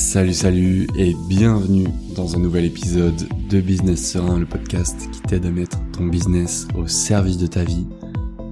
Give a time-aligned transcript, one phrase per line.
[0.00, 5.44] Salut, salut et bienvenue dans un nouvel épisode de Business Serein, le podcast qui t'aide
[5.44, 7.86] à mettre ton business au service de ta vie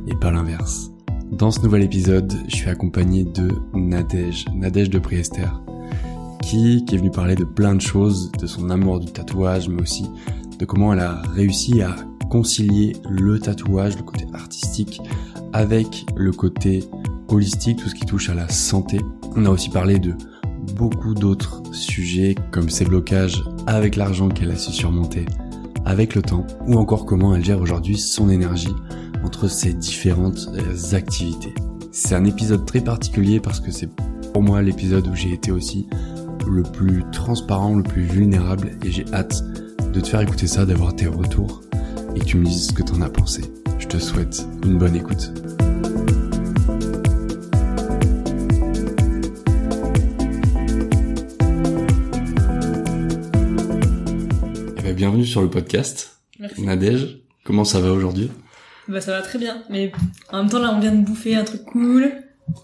[0.06, 0.90] et pas l'inverse.
[1.32, 5.48] Dans ce nouvel épisode, je suis accompagné de Nadège, Nadège de Priester,
[6.42, 9.80] qui, qui est venue parler de plein de choses, de son amour du tatouage, mais
[9.80, 10.04] aussi
[10.58, 11.96] de comment elle a réussi à
[12.30, 15.00] concilier le tatouage, le côté artistique,
[15.54, 16.84] avec le côté
[17.28, 19.00] holistique, tout ce qui touche à la santé.
[19.34, 20.12] On a aussi parlé de
[20.74, 25.26] beaucoup d'autres sujets comme ses blocages avec l'argent qu'elle a su surmonter
[25.84, 28.74] avec le temps ou encore comment elle gère aujourd'hui son énergie
[29.24, 31.54] entre ses différentes euh, activités.
[31.92, 33.88] C'est un épisode très particulier parce que c'est
[34.32, 35.86] pour moi l'épisode où j'ai été aussi
[36.46, 39.42] le plus transparent, le plus vulnérable et j'ai hâte
[39.92, 41.62] de te faire écouter ça, d'avoir tes retours
[42.14, 43.42] et que tu me dises ce que t'en as pensé.
[43.78, 45.32] Je te souhaite une bonne écoute.
[54.98, 56.18] Bienvenue sur le podcast.
[56.40, 56.62] Merci.
[56.62, 58.32] Nadège, comment ça va aujourd'hui?
[58.88, 59.92] Bah ça va très bien, mais
[60.32, 62.10] en même temps là on vient de bouffer un truc cool,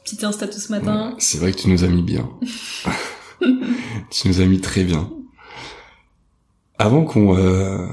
[0.04, 1.14] petit Insta tout ce matin.
[1.20, 2.28] C'est vrai que tu nous as mis bien.
[4.10, 5.12] tu nous as mis très bien.
[6.76, 7.86] Avant qu'on, euh,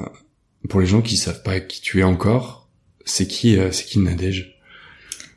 [0.68, 2.68] pour les gens qui savent pas qui tu es encore,
[3.06, 4.60] c'est qui, euh, c'est qui Nadège?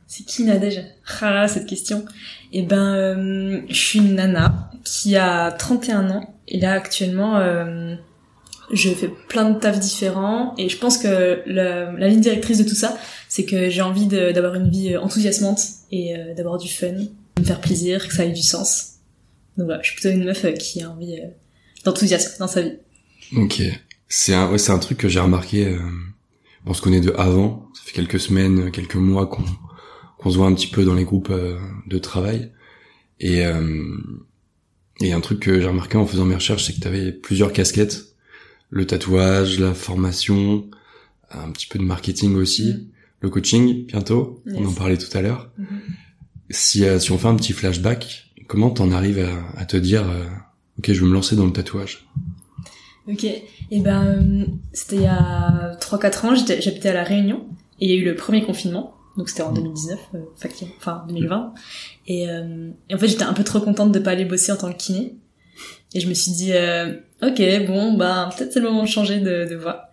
[0.06, 0.82] C'est qui Nadège?
[1.20, 2.06] Ah cette question.
[2.54, 7.96] Eh ben, euh, je suis une nana qui a 31 ans et là actuellement euh,
[8.72, 12.74] je fais plein de tafs différents et je pense que la, ligne directrice de tout
[12.74, 12.96] ça,
[13.28, 17.08] c'est que j'ai envie d'avoir une vie enthousiasmante et euh, d'avoir du fun, de
[17.40, 18.94] me faire plaisir, que ça ait du sens.
[19.56, 21.26] Donc voilà, je suis plutôt une meuf euh, qui a envie euh,
[21.84, 22.76] d'enthousiasme dans sa vie.
[23.36, 23.62] Ok.
[24.08, 25.66] C'est un, un truc que j'ai remarqué.
[25.66, 25.78] euh,
[26.66, 27.68] on se connaît de avant.
[27.74, 29.44] Ça fait quelques semaines, quelques mois qu'on
[30.18, 32.50] qu'on se voit un petit peu dans les groupes euh, de travail.
[33.20, 33.82] Et euh,
[35.00, 37.52] et un truc que j'ai remarqué en faisant mes recherches, c'est que tu avais plusieurs
[37.52, 38.13] casquettes
[38.74, 40.66] le tatouage, la formation,
[41.30, 42.86] un petit peu de marketing aussi, Mm.
[43.20, 44.42] le coaching bientôt.
[44.52, 45.50] On en parlait tout à l'heure.
[45.56, 45.66] Mhm.
[46.50, 50.02] Si euh, si on fait un petit flashback, comment t'en arrives à, à te dire,
[50.10, 50.24] euh,
[50.78, 52.06] ok, je vais me lancer dans le tatouage?
[53.08, 57.46] Ok, et ben euh, c'était il y a 3-4 ans, j'habitais à La Réunion,
[57.80, 61.04] et il y a eu le premier confinement, donc c'était en 2019, euh, effectivement, enfin
[61.08, 61.54] 2020,
[62.08, 64.56] et, euh, et en fait j'étais un peu trop contente de pas aller bosser en
[64.56, 65.16] tant que kiné,
[65.94, 69.20] et je me suis dit, euh, ok, bon, bah peut-être c'est le moment de changer
[69.20, 69.90] de, de voie.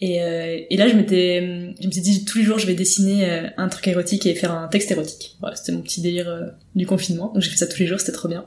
[0.00, 1.40] Et, euh, et là je m'étais,
[1.80, 4.34] je me suis dit tous les jours je vais dessiner euh, un truc érotique et
[4.34, 5.36] faire un texte érotique.
[5.40, 7.98] Voilà, c'était mon petit délire euh, du confinement, donc j'ai fait ça tous les jours,
[7.98, 8.46] c'était trop bien.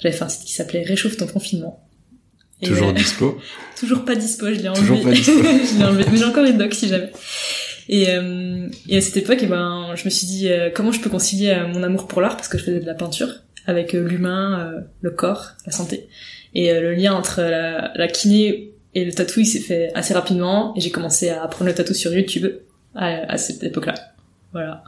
[0.00, 1.84] J'avais fait un site qui s'appelait Réchauffe ton confinement.
[2.60, 3.38] Et, Toujours euh, dispo.
[3.78, 4.86] Toujours pas dispo, je l'ai enlevé.
[4.86, 5.32] Toujours pas dispo.
[5.42, 6.04] je l'ai enlevé.
[6.10, 7.10] Mais j'ai encore une doc si jamais.
[7.88, 11.00] Et, euh, et à cette époque, eh ben, je me suis dit euh, comment je
[11.00, 13.28] peux concilier mon amour pour l'art parce que je faisais de la peinture
[13.66, 16.08] avec euh, l'humain, euh, le corps, la santé.
[16.54, 20.14] Et euh, le lien entre la, la kiné et le tatou, il s'est fait assez
[20.14, 20.74] rapidement.
[20.76, 22.46] Et j'ai commencé à apprendre le tatou sur YouTube
[22.94, 23.94] à, à cette époque-là.
[24.52, 24.84] Voilà.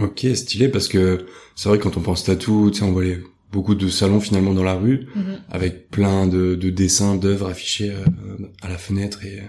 [0.00, 3.04] Ok, stylé parce que c'est vrai que quand on pense tatou, tu sais, on voit
[3.04, 3.18] les-
[3.52, 5.40] beaucoup de salons finalement dans la rue Mhm.
[5.50, 8.04] avec plein de, de dessins, d'œuvres affichées euh,
[8.62, 9.42] à la fenêtre et,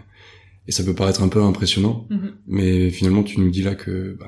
[0.68, 2.32] et ça peut paraître un peu impressionnant, Mhm.
[2.48, 4.28] mais finalement tu nous dis là que bah,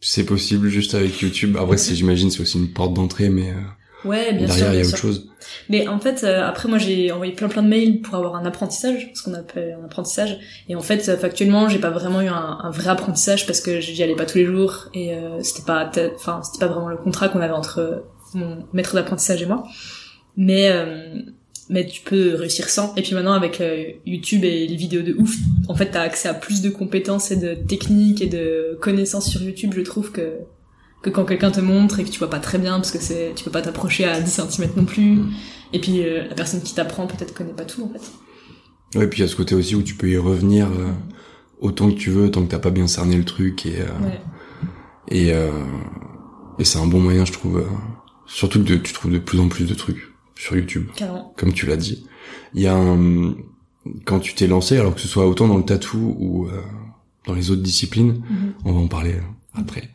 [0.00, 1.56] c'est possible juste avec YouTube.
[1.60, 3.54] Après, c'est j'imagine c'est aussi une porte d'entrée, mais euh,
[4.08, 4.56] Ouais, bien sûr.
[4.56, 5.08] derrière il y a autre sûr.
[5.08, 5.28] chose.
[5.68, 8.44] Mais en fait, euh, après moi j'ai envoyé plein plein de mails pour avoir un
[8.46, 10.38] apprentissage, ce qu'on appelle un apprentissage.
[10.68, 14.00] Et en fait, factuellement, j'ai pas vraiment eu un, un vrai apprentissage parce que j'y
[14.02, 17.28] allais pas tous les jours et euh, c'était pas, enfin c'était pas vraiment le contrat
[17.28, 18.04] qu'on avait entre
[18.34, 19.64] mon maître d'apprentissage et moi.
[20.36, 21.14] Mais euh,
[21.70, 22.94] mais tu peux réussir sans.
[22.96, 25.34] Et puis maintenant avec euh, YouTube et les vidéos de ouf,
[25.68, 29.42] en fait t'as accès à plus de compétences et de techniques et de connaissances sur
[29.42, 30.38] YouTube, je trouve que
[31.02, 33.32] que quand quelqu'un te montre et que tu vois pas très bien parce que c'est
[33.36, 35.18] tu peux pas t'approcher à 10 cm non plus
[35.72, 39.08] et puis euh, la personne qui t'apprend peut-être connaît pas tout en fait Ouais, et
[39.08, 40.90] puis il y a ce côté aussi où tu peux y revenir euh,
[41.60, 44.20] autant que tu veux, tant que t'as pas bien cerné le truc et euh, ouais
[45.10, 45.50] et euh,
[46.58, 47.64] et c'est un bon moyen, je trouve.
[48.26, 50.07] surtout que de- tu trouves de plus en plus de trucs
[50.38, 50.86] sur YouTube.
[50.96, 52.06] carrément comme tu l'as dit.
[52.54, 53.34] Il y a un...
[54.06, 56.62] quand tu t'es lancé, alors que ce soit autant dans le tatou ou euh,
[57.26, 58.54] dans les autres disciplines, Mhm.
[58.64, 59.20] on va en parler euh,
[59.60, 59.90] après.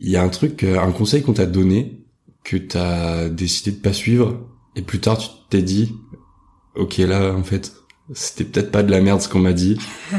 [0.00, 2.00] Il y a un truc, euh, un conseil qu'on t'a donné
[2.42, 4.46] que t'as décidé de pas suivre
[4.76, 5.94] et plus tard tu t'es dit,
[6.74, 7.72] ok là en fait
[8.12, 9.78] c'était peut-être pas de la merde ce qu'on m'a dit.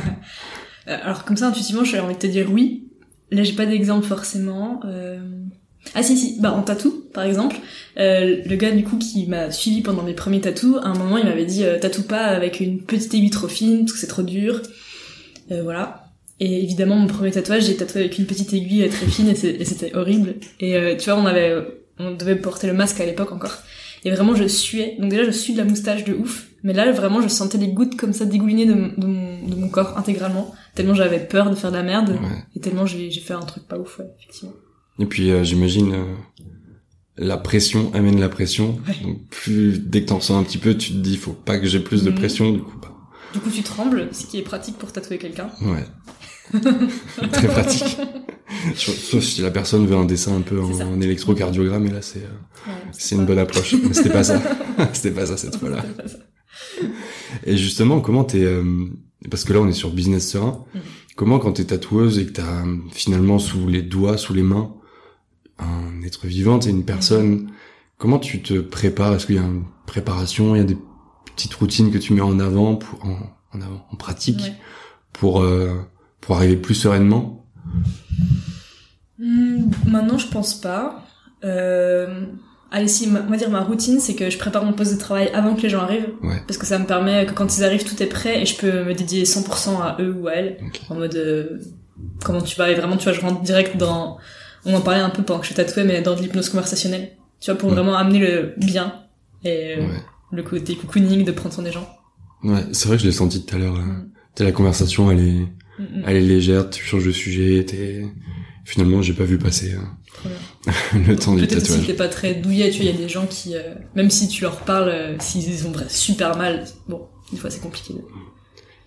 [0.87, 2.91] Euh, alors comme ça intuitivement j'ai envie de te dire oui
[3.31, 5.19] là j'ai pas d'exemple forcément euh...
[5.93, 7.57] ah si si bah en tatou par exemple
[7.97, 11.17] euh, le gars du coup qui m'a suivi pendant mes premiers tatous à un moment
[11.17, 14.07] il m'avait dit euh, tatoue pas avec une petite aiguille trop fine parce que c'est
[14.07, 14.61] trop dur
[15.51, 19.05] Euh, voilà et évidemment mon premier tatouage j'ai tatoué avec une petite aiguille euh, très
[19.05, 19.35] fine et
[19.65, 21.53] c'était horrible et euh, tu vois on avait
[21.99, 23.57] on devait porter le masque à l'époque encore.
[24.03, 24.97] Et vraiment, je suais.
[24.99, 26.47] Donc déjà, je suis de la moustache de ouf.
[26.61, 29.69] Mais là, vraiment, je sentais les gouttes comme ça dégouliner de, de, mon, de mon
[29.69, 30.53] corps intégralement.
[30.75, 32.09] Tellement j'avais peur de faire de la merde.
[32.09, 32.43] Ouais.
[32.55, 34.53] Et tellement j'ai j'ai fait un truc pas ouf, ouais, effectivement.
[34.99, 36.03] Et puis euh, j'imagine euh,
[37.17, 38.79] la pression amène la pression.
[38.87, 38.95] Ouais.
[39.03, 41.67] Donc plus dès que t'en ressens un petit peu, tu te dis faut pas que
[41.67, 42.15] j'ai plus de Mhm.
[42.17, 42.51] pression.
[42.51, 42.91] Du coup, bah,
[43.33, 45.49] Du coup, tu trembles, ce qui est pratique pour tatouer quelqu'un.
[45.61, 45.85] ouais,
[47.31, 47.97] très pratique.
[48.75, 52.67] Sauf si la personne veut un dessin un peu en, électrocardiogramme, et là c'est euh,
[52.67, 53.73] Ouais, c'est une bonne approche.
[53.83, 54.41] Mais c'était pas ça.
[54.93, 55.83] c'était pas ça cette fois-là.
[57.45, 58.63] Et justement, comment t'es euh,
[59.29, 60.63] parce que là on est sur business serein.
[60.73, 60.81] Mhm.
[61.15, 64.73] Comment quand t'es tatoueuse et que t'as euh, finalement sous les doigts, sous les mains,
[65.59, 67.49] un être vivant, et une personne,
[67.97, 69.13] comment tu te prépares?
[69.13, 70.55] Est-ce qu'il y a une préparation?
[70.55, 70.77] Il y a des
[71.35, 73.17] petites routines que tu mets en avant pour en,
[73.57, 74.53] en avant, en pratique Ouais.
[75.13, 75.73] pour euh,
[76.21, 77.45] pour arriver plus sereinement?
[79.17, 81.03] Hmm, maintenant, je pense pas.
[81.43, 82.25] Euh...
[82.71, 85.29] Allez, si, ma- va dire ma routine, c'est que je prépare mon poste de travail
[85.33, 86.09] avant que les gens arrivent.
[86.23, 86.41] Ouais.
[86.47, 88.83] Parce que ça me permet que quand ils arrivent, tout est prêt et je peux
[88.83, 90.57] me dédier 100% à eux ou à elles.
[90.65, 90.81] Ok.
[90.89, 91.59] En mode, euh,
[92.25, 94.17] comment tu vas Et vraiment, tu vois, je rentre direct dans...
[94.65, 97.11] On en parlait un peu pendant que je tatouais, mais dans de l'hypnose conversationnelle.
[97.39, 97.75] Tu vois, pour Ouais.
[97.75, 98.93] vraiment amener le bien
[99.43, 100.01] et euh, Ouais.
[100.31, 101.87] le côté cocooning de prendre soin des gens.
[102.43, 103.75] Ouais, c'est vrai que je l'ai senti tout à l'heure.
[103.75, 104.43] euh, Mm.
[104.43, 105.31] La conversation, elle est,
[105.79, 106.03] Mm, mm.
[106.07, 106.69] elle est légère.
[106.69, 107.63] Tu changes de sujet.
[107.65, 108.05] T'es
[108.65, 110.29] finalement, j'ai pas vu passer euh,
[111.07, 111.85] le temps du Peut-être tatouage.
[111.87, 114.27] t'es pas très douillet, tu vois, il y a des gens qui, euh, même si
[114.27, 117.93] tu leur parles, euh, s'ils ont super mal, bon, des fois c'est compliqué.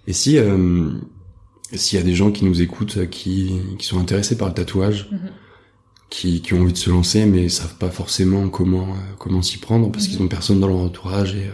[0.07, 0.91] Et si euh,
[1.73, 5.09] s'il y a des gens qui nous écoutent, qui qui sont intéressés par le tatouage.
[6.11, 9.59] Qui qui ont envie de se lancer, mais savent pas forcément comment euh, comment s'y
[9.59, 10.11] prendre parce Mhm.
[10.13, 11.53] qu'ils ont personne dans leur entourage et euh,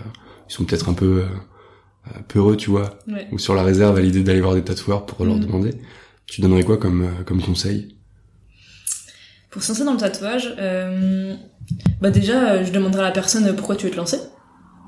[0.49, 3.27] ils sont peut-être un peu euh, peureux, tu vois, Ouais.
[3.33, 5.47] ou sur la réserve à l'idée d'aller voir des tatoueurs pour leur Mhm.
[5.47, 5.71] demander.
[6.27, 7.97] Tu donnerais quoi comme comme conseil?
[9.51, 11.35] Pour se lancer dans le tatouage, euh,
[12.01, 14.19] bah déjà, je demanderai à la personne pourquoi tu veux te lancer.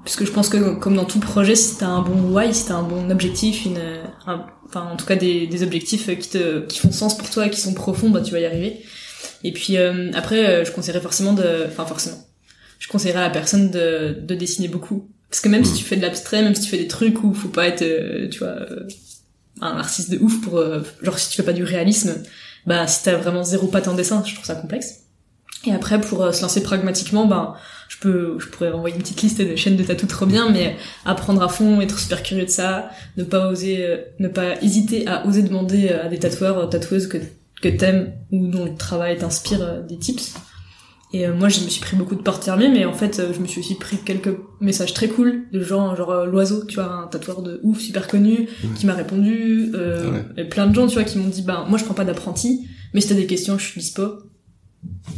[0.03, 2.67] Parce que je pense que comme dans tout projet, si t'as un bon why, si
[2.67, 3.79] t'as un bon objectif, une,
[4.27, 7.47] un- enfin en tout cas des, des objectifs qui te qui font sens pour toi
[7.47, 8.81] et qui sont profonds, bah tu vas y arriver.
[9.45, 12.19] Et puis euh, après, euh, je conseillerais forcément de, enfin forcément,
[12.79, 15.09] je conseillerais à la personne de, de dessiner beaucoup.
[15.31, 15.79] Parce que même si Mhm.
[15.79, 18.29] tu fais de l'abstrait, même si tu fais des trucs où faut pas être, euh,
[18.29, 18.87] tu vois, euh,
[19.61, 22.15] un artiste de ouf pour, euh, genre si tu fais pas du réalisme,
[22.67, 25.01] bah si t'as vraiment zéro patte en dessin, je trouve ça complexe.
[25.67, 27.55] Et après, pour euh, se lancer pragmatiquement, ben,
[27.89, 30.77] je peux, je pourrais envoyer une petite liste de chaînes de tatou trop bien, mais
[31.05, 35.07] apprendre à fond, être super curieux de ça, ne pas oser, euh, ne pas hésiter
[35.09, 37.19] à oser demander à des tatoueurs, tatoueuses que,
[37.63, 40.35] que t'aimes ou dont le travail t'inspire euh, des tips.
[41.13, 43.33] Et euh, moi, je me suis pris beaucoup de portes fermées, mais en fait, euh,
[43.33, 46.75] je me suis aussi pris quelques messages très cool de gens, genre euh, l'oiseau, tu
[46.75, 50.43] vois, un tatoueur de ouf, super connu, qui m'a répondu, euh, Ah ouais.
[50.45, 52.67] et plein de gens, tu vois, qui m'ont dit, ben, moi, je prends pas d'apprenti,
[52.93, 54.19] mais si t'as des questions, je suis dispo.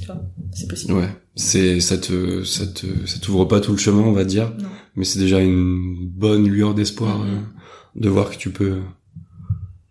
[0.00, 0.22] Tu vois,
[0.54, 0.92] c'est possible.
[0.92, 4.52] Ouais, c'est ça te ça te ça t'ouvre pas tout le chemin, on va dire,
[4.58, 4.68] Non.
[4.94, 7.26] mais c'est déjà une bonne lueur d'espoir Mhm.
[7.28, 7.40] euh,
[7.96, 8.78] de voir que tu peux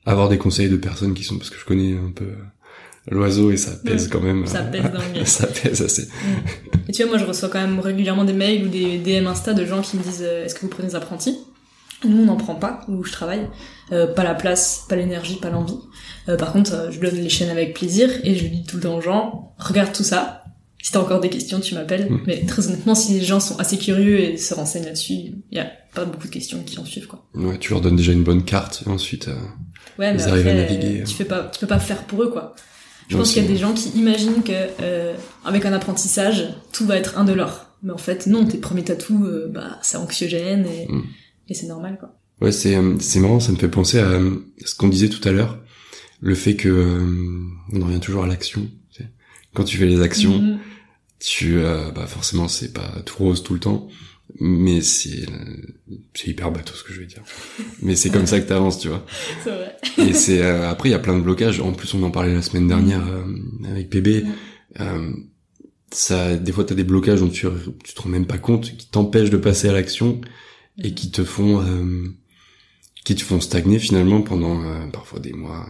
[0.08, 2.26] avoir des conseils de personnes qui sont parce que je connais un peu
[3.10, 4.46] l'oiseau et ça pèse quand même.
[4.48, 6.08] Ça pèse dans le ça pèse assez.
[6.88, 9.54] Et tu vois, moi, je reçois quand même régulièrement des mails ou des DM Insta
[9.54, 11.38] de gens qui me disent euh, Est-ce que vous prenez des apprentis?
[12.06, 13.48] Nous, on n'en prend pas, où je travaille.
[13.92, 15.80] Euh, pas la place, pas l'énergie, pas l'envie.
[16.30, 18.98] Euh, par contre, je donne les chaînes avec plaisir et je dis tout le temps
[18.98, 20.37] aux gens Regarde tout ça.
[20.88, 22.10] Si t'as encore des questions, tu m'appelles.
[22.10, 22.22] Mm.
[22.28, 25.60] Mais très honnêtement, si les gens sont assez curieux et se renseignent là-dessus, il y
[25.60, 27.26] a pas beaucoup de questions qui en suivent, quoi.
[27.36, 29.28] Ouais, tu leur donnes déjà une bonne carte et ensuite.
[29.28, 29.34] euh,
[30.00, 31.04] Ouais, mais Ils arrivent à naviguer.
[31.06, 32.56] tu fais pas, tu peux pas faire pour eux, quoi.
[33.10, 35.14] Je pense qu'il y a des gens qui imaginent que euh,
[35.44, 37.66] avec un apprentissage, tout va être un de l'or.
[37.84, 41.04] Mais en fait, non, tes premiers tatous, euh, bah, c'est anxiogène et, Mm.
[41.50, 42.16] et c'est normal, quoi.
[42.40, 44.20] Ouais, c'est euh, c'est marrant, ça me fait penser à
[44.64, 45.60] ce qu'on disait tout à l'heure,
[46.22, 47.02] le fait que euh,
[47.74, 48.70] on en revient toujours à l'action.
[48.94, 49.10] tu sais.
[49.54, 50.60] Quand tu fais les actions, Mhm.
[51.20, 53.88] Tu euh, bah forcément c'est pas tout rose tout le temps
[54.40, 55.26] mais c'est
[56.14, 57.24] c'est hyper bateau ce que je vais dire.
[57.82, 59.06] Mais c'est comme ça que t'avances tu vois.
[59.44, 59.78] C'est vrai.
[59.98, 61.60] et c'est euh, après il y a plein de blocages.
[61.62, 63.24] En plus on en parlait la semaine dernière euh,
[63.70, 64.82] avec PB Mm.
[64.82, 65.12] euh,
[65.92, 67.48] ça des fois t'as des blocages dont tu
[67.84, 70.20] tu te rends même pas compte qui t'empêchent de passer à l'action
[70.84, 72.04] et qui te font euh,
[73.06, 75.66] qui te font stagner finalement pendant euh, parfois des mois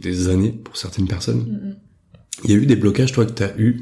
[0.00, 1.78] des années pour certaines personnes.
[2.44, 3.80] Il y a eu des blocages, toi, que t'as eu,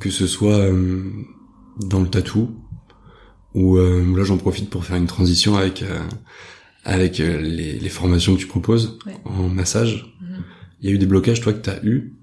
[0.00, 1.02] que ce soit euh,
[1.80, 2.50] dans le tatou,
[3.54, 5.98] ou euh, là j'en profite pour faire une transition avec euh,
[6.84, 9.16] avec euh, les, les formations que tu proposes Ouais.
[9.24, 10.14] en massage.
[10.20, 10.42] Mhm.
[10.80, 12.14] Il y a eu des blocages, toi, que t'as eu,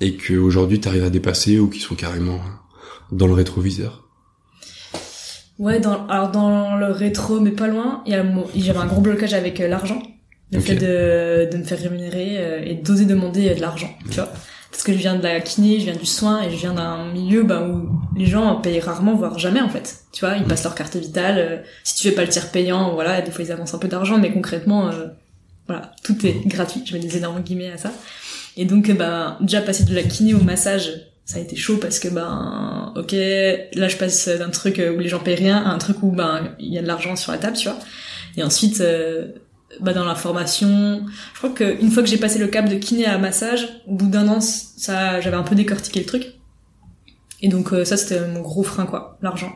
[0.00, 2.40] et que aujourd'hui t'arrives à dépasser, ou qui sont carrément
[3.12, 4.08] dans le rétroviseur.
[5.58, 9.34] Ouais, dans, alors dans le rétro, mais pas loin, il y j'avais un gros blocage
[9.34, 10.00] avec euh, l'argent.
[10.50, 14.32] Le fait de, de me faire rémunérer euh, et d'oser demander de l'argent, tu vois.
[14.78, 17.10] Parce que je viens de la kiné, je viens du soin et je viens d'un
[17.10, 20.04] milieu bah, où les gens payent rarement, voire jamais en fait.
[20.12, 21.38] Tu vois, ils passent leur carte vitale.
[21.38, 23.88] euh, si tu fais pas le tiers payant, voilà, des fois ils avancent un peu
[23.88, 25.08] d'argent, mais concrètement, euh,
[25.66, 26.82] voilà, tout est gratuit.
[26.86, 27.90] Je mets des énormes guillemets à ça.
[28.56, 30.92] Et donc, euh, bah, déjà passer de la kiné au massage,
[31.24, 33.10] ça a été chaud parce que ben, ok,
[33.74, 36.54] là je passe d'un truc où les gens payent rien à un truc où ben
[36.60, 37.78] il y a de l'argent sur la table, tu vois.
[38.36, 39.26] Et ensuite, euh,
[39.80, 43.06] bah dans la formation, je crois qu'une fois que j'ai passé le cap de kiné
[43.06, 46.34] à massage, au bout d'un an, ça, j'avais un peu décortiqué le truc.
[47.40, 49.52] Et donc euh, ça, c'était mon gros frein, quoi, l'argent.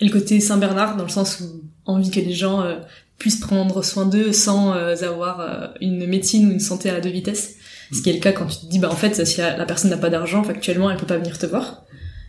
[0.00, 2.76] Et le côté Saint-Bernard, dans le sens où envie que les gens euh,
[3.18, 7.10] puissent prendre soin d'eux sans euh, avoir euh, une médecine ou une santé à deux
[7.10, 7.56] vitesses.
[7.92, 9.90] Ce qui est le cas quand tu te dis, bah en fait, si la, personne
[9.90, 11.84] n'a pas d'argent, factuellement, elle peut pas venir te voir.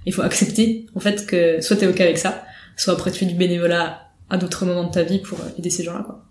[0.06, 2.44] Il faut accepter, en fait, que soit t'es ok avec ça,
[2.78, 5.70] soit après tu fais du bénévolat à d'autres moments de ta vie pour euh, aider
[5.70, 6.26] ces gens-là, quoi.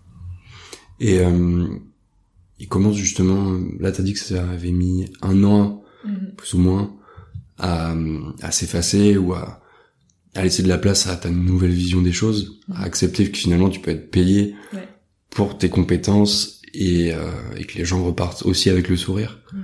[0.99, 1.67] Et, euh,
[2.59, 6.31] et comment justement, là t'as dit que ça avait mis un an, Mhm.
[6.37, 6.95] plus ou moins,
[7.57, 7.93] à,
[8.41, 9.61] à s'effacer ou à,
[10.35, 13.69] à laisser de la place à ta nouvelle vision des choses, à accepter que finalement
[13.69, 14.87] tu peux être payé Ouais.
[15.29, 19.39] pour tes compétences et, euh, et que les gens repartent aussi avec le sourire.
[19.53, 19.59] Mhm.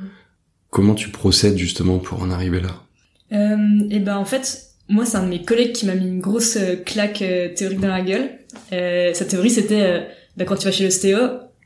[0.71, 2.83] Comment tu procèdes justement pour en arriver là?
[3.31, 3.57] Euh,
[3.89, 6.57] et ben en fait, moi c'est un de mes collègues qui m'a mis une grosse
[6.57, 8.29] euh, claque euh, théorique dans la gueule.
[8.73, 10.05] Euh, sa théorie c'était,
[10.37, 11.17] bah, quand tu vas chez l'ostéo,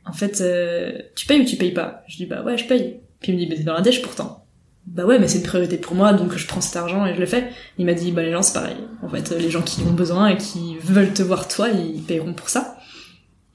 [0.06, 2.02] en fait, euh, tu payes ou tu payes pas?
[2.08, 3.00] Je dis bah ouais je paye.
[3.20, 4.46] Puis il me dit mais t'es dans la dèche pourtant.
[4.86, 7.20] Bah ouais mais c'est une priorité pour moi donc je prends cet argent et je
[7.20, 7.50] le fais.
[7.78, 8.76] Il m'a dit bah les gens c'est pareil.
[9.02, 12.32] En fait les gens qui ont besoin et qui veulent te voir toi ils payeront
[12.32, 12.76] pour ça.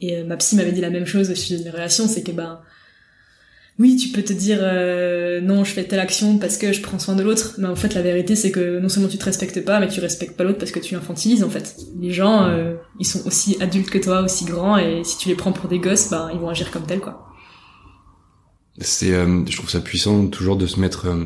[0.01, 2.21] Et euh, ma psy m'avait dit la même chose au sujet de mes relations, c'est
[2.21, 2.59] que ben
[3.77, 6.97] oui, tu peux te dire euh, non, je fais telle action parce que je prends
[6.99, 9.63] soin de l'autre, mais en fait la vérité c'est que non seulement tu te respectes
[9.65, 11.75] pas, mais tu respectes pas l'autre parce que tu l'infantilises en fait.
[11.99, 15.35] Les gens, euh, ils sont aussi adultes que toi, aussi grands, et si tu les
[15.35, 17.27] prends pour des gosses, ben ils vont agir comme tels quoi.
[18.79, 21.25] C'est, euh, je trouve ça puissant toujours de se mettre euh,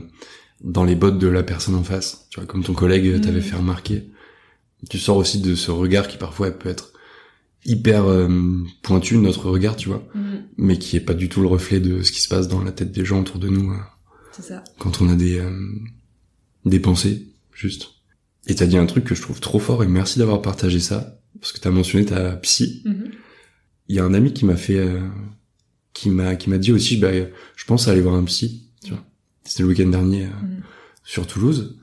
[0.61, 2.27] dans les bottes de la personne en face.
[2.29, 3.41] Tu vois, comme ton collègue euh, t'avait Mhm.
[3.43, 4.09] fait remarquer.
[4.89, 6.93] Tu sors aussi de ce regard qui parfois peut être
[7.65, 8.27] hyper euh,
[8.81, 10.03] pointu, notre regard, tu vois,
[10.57, 12.71] mais qui est pas du tout le reflet de ce qui se passe dans la
[12.71, 13.77] tête des gens autour de nous euh,
[14.41, 14.63] ça.
[14.77, 15.51] quand on a des euh,
[16.65, 17.87] des pensées, juste.
[18.47, 21.19] Et t'as dit un truc que je trouve trop fort et merci d'avoir partagé ça
[21.39, 22.81] parce que t'as mentionné ta psy.
[22.85, 23.11] Mhm.
[23.89, 25.01] Il y a un ami qui m'a fait, euh,
[25.93, 29.03] qui m'a, qui m'a dit aussi, bah, je pense aller voir un psy, tu vois.
[29.43, 30.61] C'était le week-end dernier euh, Mhm.
[31.03, 31.77] sur Toulouse,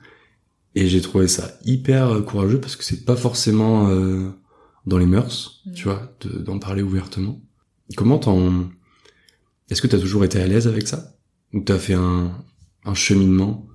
[0.75, 4.29] et j'ai trouvé ça hyper courageux parce que c'est pas forcément euh,
[4.87, 5.73] dans les mœurs, Mhm.
[5.73, 7.39] tu vois, de- d'en parler ouvertement.
[7.95, 8.69] Comment t'en,
[9.69, 11.13] est-ce que t'as toujours été à l'aise avec ça,
[11.53, 12.31] ou t'as fait un,
[12.85, 13.67] un cheminement?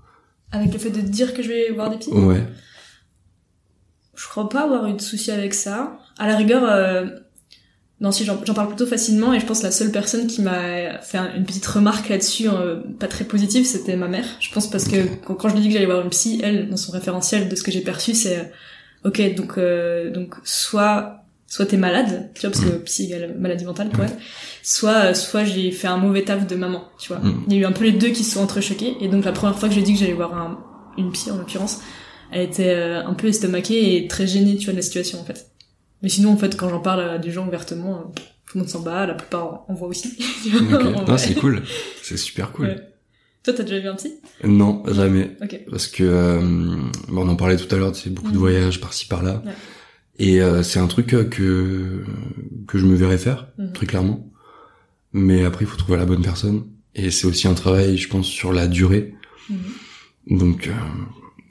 [0.50, 2.44] Avec le fait de dire que je vais voir des psys Ouais.
[4.14, 5.98] Je crois pas avoir eu de soucis avec ça.
[6.18, 7.06] À la rigueur, euh,
[8.00, 10.98] non, si j'en parle plutôt facilement, et je pense que la seule personne qui m'a
[11.00, 14.26] fait un- une petite remarque là-dessus, euh, pas très positive, c'était ma mère.
[14.40, 16.68] Je pense parce que quand, quand je lui dis que j'allais voir une psy, elle,
[16.68, 18.44] dans son référentiel de ce que j'ai perçu, c'est euh,
[19.04, 23.64] ok, donc euh, donc soit soit t'es malade, tu vois, parce que psy égale maladie
[23.66, 24.12] mentale pour elle,
[24.62, 27.18] soit euh, soit j'ai fait un mauvais taf de maman, tu vois.
[27.18, 27.44] Mm.
[27.48, 29.32] Il y a eu un peu les deux qui se sont entrechoqués, et donc la
[29.32, 30.58] première fois que j'ai dit que j'allais voir un,
[30.96, 31.80] une psy en l'occurrence,
[32.30, 35.24] elle était euh, un peu estomaquée et très gênée, tu vois, de la situation en
[35.24, 35.48] fait.
[36.02, 38.02] Mais sinon, en fait, quand j'en parle à des gens ouvertement, euh,
[38.46, 40.16] tout le monde s'en bat, la plupart en voient aussi.
[40.42, 40.86] tu vois, Ok.
[40.86, 41.18] en Non, vrai.
[41.18, 41.62] c'est cool.
[42.02, 42.66] C'est super cool.
[42.68, 42.76] Ouais.
[43.44, 44.14] Toi, t'as déjà vu un psy?
[44.44, 45.36] Non, jamais.
[45.42, 45.60] Ok.
[45.70, 46.40] parce que euh,
[47.10, 48.40] on en parlait tout à l'heure, c'est beaucoup de Mhm.
[48.40, 49.52] voyages par-ci par-là, Ouais.
[50.18, 52.04] et euh, c'est un truc euh, que
[52.68, 53.72] que je me verrais faire Mhm.
[53.72, 54.28] très clairement.
[55.12, 58.26] Mais après, il faut trouver la bonne personne, et c'est aussi un travail, je pense,
[58.26, 59.14] sur la durée.
[59.50, 60.38] Mhm.
[60.38, 60.72] Donc euh,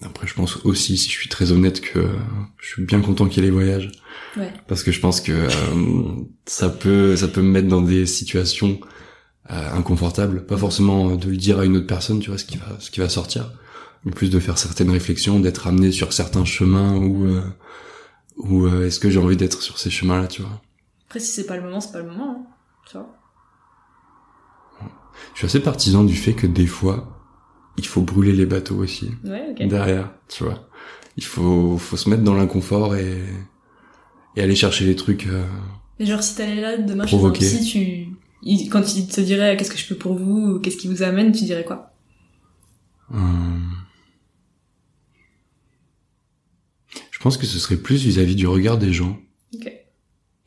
[0.03, 2.07] après, je pense aussi, si je suis très honnête, que euh,
[2.61, 3.91] je suis bien content qu'il y ait les voyages,
[4.37, 4.51] Ouais.
[4.69, 8.79] parce que je pense que euh, ça peut ça peut me mettre dans des situations
[9.49, 12.57] euh, inconfortables, pas forcément de le dire à une autre personne, tu vois, ce qui
[12.57, 13.51] va ce qui va sortir,
[14.05, 17.41] mais plus de faire certaines réflexions, d'être amené sur certains chemins où euh,
[18.37, 20.61] où euh, est-ce que j'ai envie d'être sur ces chemins-là, tu vois.
[21.07, 22.45] Après, si c'est pas le moment, c'est pas le moment, hein.
[22.89, 23.09] Tu vois
[25.33, 27.19] Je suis assez partisan du fait que des fois,
[27.77, 30.67] il faut brûler les bateaux aussi Ouais, derrière, tu vois.
[31.17, 33.23] Il faut faut se mettre dans l'inconfort et
[34.37, 35.27] et aller chercher les trucs.
[35.27, 35.43] euh,
[35.99, 37.45] Mais genre, si t'allais là demain chez un Provoquer.
[37.45, 38.07] psy, tu...
[38.43, 41.03] il- quand il te dirait qu'est-ce que je peux pour vous, ou qu'est-ce qui vous
[41.03, 41.93] amène, tu dirais quoi?
[43.13, 43.71] Hum.
[47.11, 49.19] Je pense que ce serait plus vis-à-vis du regard des gens
[49.53, 49.71] Ok.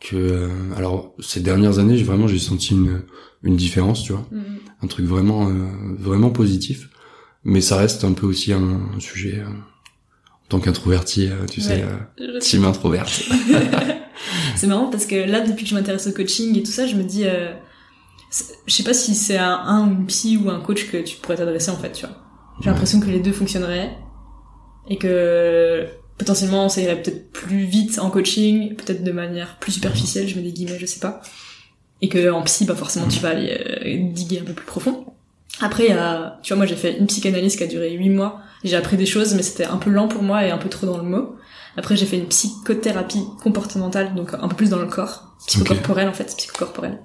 [0.00, 3.02] que euh, alors ces dernières années j'ai vraiment j'ai senti une
[3.42, 4.58] une différence tu vois Mhm.
[4.82, 5.52] un truc vraiment euh,
[5.98, 6.88] vraiment positif
[7.44, 11.84] mais ça reste un peu aussi un, un sujet euh, en tant qu'introverti tu sais
[11.84, 11.88] Ouais.
[12.18, 13.22] Je- team introverte
[14.56, 16.94] c'est marrant parce que là, depuis que je m'intéresse au coaching et tout ça, je
[16.96, 17.52] me dis, euh,
[18.66, 21.16] je sais pas si c'est un, un ou une psy ou un coach que tu
[21.16, 22.16] pourrais t'adresser en fait, tu vois.
[22.60, 23.96] J'ai l'impression que les deux fonctionneraient
[24.88, 25.86] et que
[26.18, 30.42] potentiellement ça irait peut-être plus vite en coaching, peut-être de manière plus superficielle, je mets
[30.42, 31.22] des guillemets, je sais pas.
[32.02, 35.06] Et que en psy, bah forcément tu vas aller euh, diguer un peu plus profond.
[35.60, 38.10] Après, il y a, tu vois, moi j'ai fait une psychanalyse qui a duré huit
[38.10, 38.40] mois.
[38.64, 40.86] J'ai appris des choses, mais c'était un peu lent pour moi et un peu trop
[40.86, 41.36] dans le mot.
[41.76, 46.12] Après, j'ai fait une psychothérapie comportementale, donc un peu plus dans le corps, psychocorporelle en
[46.12, 47.00] fait, psychocorporelle.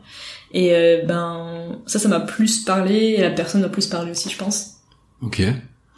[0.51, 4.29] Et euh, ben ça, ça m'a plus parlé et la personne m'a plus parlé aussi,
[4.29, 4.77] je pense.
[5.21, 5.41] Ok.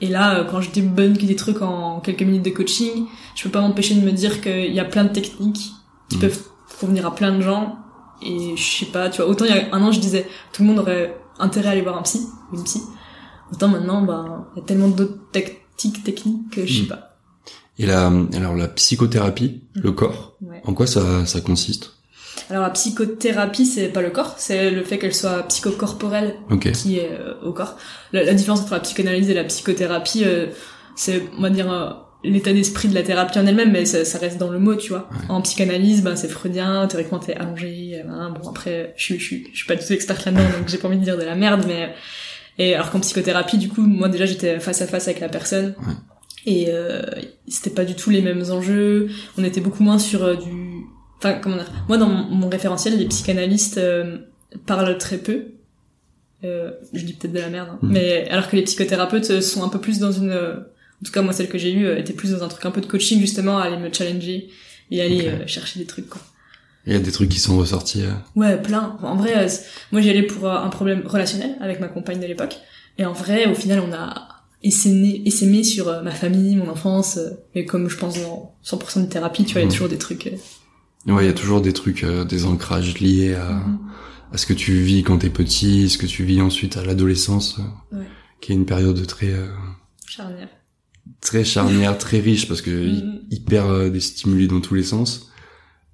[0.04, 3.50] Et là, euh, quand je débunk des trucs en quelques minutes de coaching, je peux
[3.50, 5.72] pas m'empêcher de me dire qu'il y a plein de techniques
[6.10, 6.22] qui Mm.
[6.22, 6.44] peuvent
[6.80, 7.78] convenir à plein de gens.
[8.24, 10.62] Et je sais pas, tu vois, autant il y a un an, je disais tout
[10.64, 12.82] le monde aurait intérêt à aller voir un psy, ou une psy.
[13.52, 16.88] Autant maintenant, ben, il y a tellement d'autres tactiques, techniques que je sais Mm.
[16.88, 17.11] pas.
[17.80, 19.82] Et la, alors la psychothérapie, Mhm.
[19.84, 20.62] le corps, Ouais.
[20.66, 21.94] en quoi ça, ça consiste?
[22.50, 26.72] Alors la psychothérapie, c'est pas le corps, c'est le fait qu'elle soit psychocorporelle Ok.
[26.74, 27.78] qui est euh, au corps.
[28.14, 30.48] La, la différence entre la psychanalyse et la psychothérapie, euh,
[30.96, 31.90] c'est, on va dire, euh,
[32.24, 34.90] l'état d'esprit de la thérapie en elle-même, mais ça, ça reste dans le mot, tu
[34.90, 35.10] vois.
[35.12, 35.18] Ouais.
[35.30, 39.48] En psychanalyse, ben, c'est freudien, théoriquement t'es allongé, hein, bon après, je suis, je suis,
[39.54, 41.36] je suis pas du tout experte là-dedans, donc j'ai pas envie de dire de la
[41.36, 41.94] merde, mais,
[42.60, 45.74] et alors qu'en psychothérapie, du coup, moi déjà j'étais face à face avec la personne,
[45.80, 45.94] Ouais.
[46.46, 47.02] Et euh,
[47.48, 50.52] c'était pas du tout les mêmes enjeux, on était beaucoup moins sur euh, du,
[51.18, 54.18] enfin, comment dire, moi dans mon, mon référentiel, les psychanalystes euh,
[54.66, 55.46] parlent très peu,
[56.44, 57.80] euh, je dis peut-être de la merde, hein.
[57.82, 57.92] Mhm.
[57.92, 61.12] mais alors que les psychothérapeutes euh, sont un peu plus dans une, euh, en tout
[61.12, 62.88] cas moi celle que j'ai eue euh, était plus dans un truc un peu de
[62.88, 64.50] coaching justement, à aller me challenger
[64.90, 66.22] et aller chercher des trucs quoi.
[66.88, 68.02] Il y a des trucs qui sont ressortis.
[68.02, 68.98] euh, Ouais, plein.
[69.04, 69.48] En vrai, euh,
[69.92, 72.58] moi j'y allais pour un problème relationnel avec ma compagne de l'époque,
[72.98, 74.28] et en vrai, au final, on a
[74.64, 79.06] essaimé sur euh, ma famille, mon enfance, euh, et comme je pense dans 100% de
[79.08, 80.28] thérapie, tu vois, il y a toujours des trucs.
[80.28, 83.80] euh, Ouais, il y a toujours des trucs, euh, des ancrages liés à, Mhm.
[84.34, 87.58] à ce que tu vis quand t'es petit, ce que tu vis ensuite à l'adolescence,
[87.94, 88.06] euh, Ouais.
[88.40, 89.48] qui est une période très euh,
[90.06, 90.50] charnières.
[91.20, 92.70] très charnière, très riche parce que
[93.04, 93.22] Mhm.
[93.32, 95.32] hyper euh, des stimuli dans tous les sens.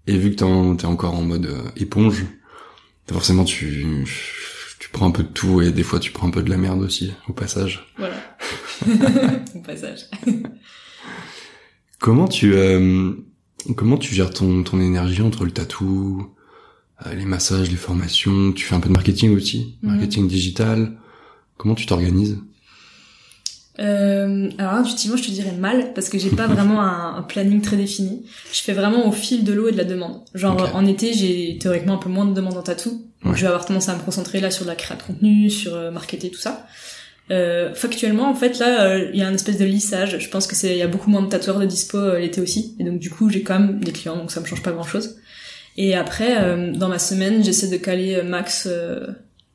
[0.08, 2.26] Et vu que t'es en- encore en mode euh, éponge,
[3.10, 4.04] forcément tu
[4.88, 6.56] tu prends un peu de tout et des fois tu prends un peu de la
[6.56, 7.86] merde aussi au passage.
[7.98, 8.16] Voilà.
[9.56, 10.06] Au passage.
[12.00, 13.12] Comment tu euh,
[13.76, 16.28] comment tu gères ton ton énergie entre le tatou,
[17.06, 19.90] euh, les massages, les formations, tu fais un peu de marketing aussi, Mhm.
[19.92, 20.94] marketing digital.
[21.58, 22.38] Comment tu t'organises?
[23.80, 27.62] Euh, alors intuitivement, je te dirais mal parce que j'ai pas vraiment un, un planning
[27.62, 28.26] très défini.
[28.54, 30.22] Je fais vraiment au fil de l'eau et de la demande.
[30.34, 33.38] Genre en été, j'ai théoriquement un peu moins de demandes en tatou, donc Ouais.
[33.38, 35.92] je vais avoir tendance à me concentrer là sur la création de contenu, sur euh,
[35.92, 36.66] marketer tout ça.
[37.30, 40.18] Euh, factuellement, en fait, là, euh, il y a un espèce de lissage.
[40.20, 42.40] Je pense que c'est, il y a beaucoup moins de tatoueurs de dispo euh, l'été
[42.42, 44.72] aussi, et donc du coup, j'ai quand même des clients, donc ça me change pas
[44.72, 45.18] grand chose.
[45.76, 49.08] Et après, euh, dans ma semaine, j'essaie de caler max euh,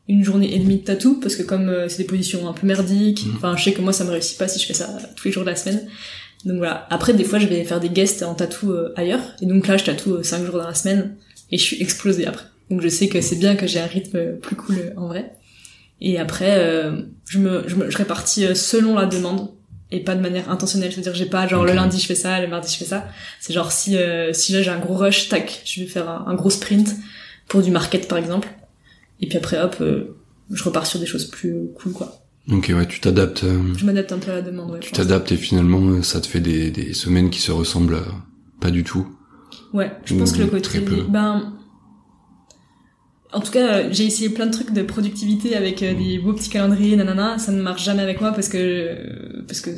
[0.09, 2.67] une journée et demie de tatou, parce que comme euh, c'est des positions un peu
[2.67, 3.37] merdiques, Mhm.
[3.37, 5.33] enfin, je sais que moi, ça me réussit pas si je fais ça tous les
[5.33, 5.81] jours de la semaine.
[6.45, 6.87] Donc voilà.
[6.91, 9.77] Après, des fois, je vais faire des guests en tatou euh, ailleurs, et donc là,
[9.79, 11.15] je tatoue 5 jours dans la semaine,
[11.51, 12.45] et je suis explosée après.
[12.73, 15.33] Donc je sais que c'est bien que j'ai un rythme plus cool euh, en vrai.
[16.01, 19.51] Et après, euh, je, me, je me je répartis euh, selon la demande
[19.91, 20.91] et pas de manière intentionnelle.
[20.91, 23.07] C'est-à-dire, j'ai pas genre le lundi je fais ça, le mardi je fais ça.
[23.41, 26.25] C'est genre si euh, si là j'ai un gros rush, tac, je vais faire un,
[26.27, 26.97] un gros sprint
[27.47, 28.49] pour du market par exemple.
[29.21, 30.17] Et puis après hop, euh,
[30.51, 32.23] je repars sur des choses plus cool quoi.
[32.51, 33.45] Ok, ouais, tu t'adaptes.
[33.45, 34.71] euh, Je m'adapte un peu à la demande.
[34.73, 38.01] Ouais, tu t'adaptes et finalement ça te fait des, des semaines qui se ressemblent
[38.61, 39.07] pas du tout.
[39.73, 41.53] Ouais, je pense que le côté ben
[43.33, 46.33] en tout cas, euh, j'ai essayé plein de trucs de productivité avec euh, des beaux
[46.33, 49.71] petits calendriers, nanana, ça ne marche jamais avec moi parce que euh, parce que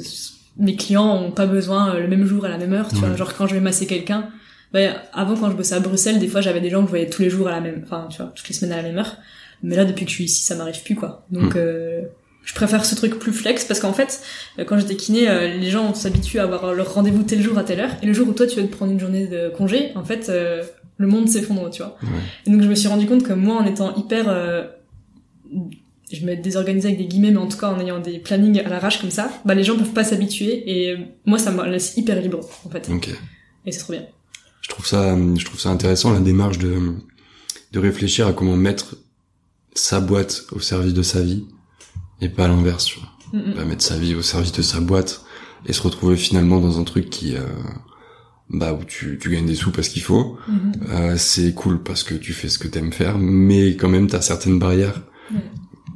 [0.58, 3.08] mes clients ont pas besoin le même jour à la même heure, tu Ouais.
[3.08, 4.28] vois, genre quand je vais masser quelqu'un,
[4.72, 7.08] ben, avant quand je bossais à Bruxelles, des fois j'avais des gens que je voyais
[7.10, 8.98] tous les jours à la même enfin, tu vois, toutes les semaines à la même
[8.98, 9.16] heure.
[9.62, 11.24] Mais là depuis que je suis ici, ça m'arrive plus quoi.
[11.30, 11.58] Donc Mm.
[11.58, 12.02] euh,
[12.44, 14.20] je préfère ce truc plus flex parce qu'en fait,
[14.66, 15.26] quand j'étais kiné,
[15.58, 18.28] les gens s'habituent à avoir leur rendez-vous tel jour à telle heure et le jour
[18.28, 20.62] où toi tu veux te prendre une journée de congé, en fait euh,
[20.96, 21.96] le monde s'effondre, tu vois.
[22.02, 22.08] Ouais.
[22.46, 24.64] Et donc je me suis rendu compte que moi, en étant hyper, euh,
[26.12, 28.60] je vais me désorganiser avec des guillemets, mais en tout cas en ayant des plannings
[28.60, 31.64] à l'arrache comme ça, bah les gens peuvent pas s'habituer et euh, moi ça me
[31.68, 32.88] laisse hyper libre en fait.
[32.90, 33.10] Ok.
[33.66, 34.04] Et c'est trop bien.
[34.60, 36.94] Je trouve ça, je trouve ça intéressant la démarche de
[37.72, 38.96] de réfléchir à comment mettre
[39.74, 41.44] sa boîte au service de sa vie
[42.20, 42.84] et pas l'inverse.
[42.84, 43.40] Tu vois.
[43.40, 43.54] Mm.
[43.54, 45.22] Pas mettre sa vie au service de sa boîte
[45.66, 47.42] et se retrouver finalement dans un truc qui, euh,
[48.50, 50.36] bah où tu, tu gagnes des sous parce qu'il faut.
[50.48, 50.72] Mhm.
[50.90, 54.20] Euh, c'est cool parce que tu fais ce que t'aimes faire, mais quand même t'as
[54.20, 55.02] certaines barrières
[55.32, 55.40] Ouais.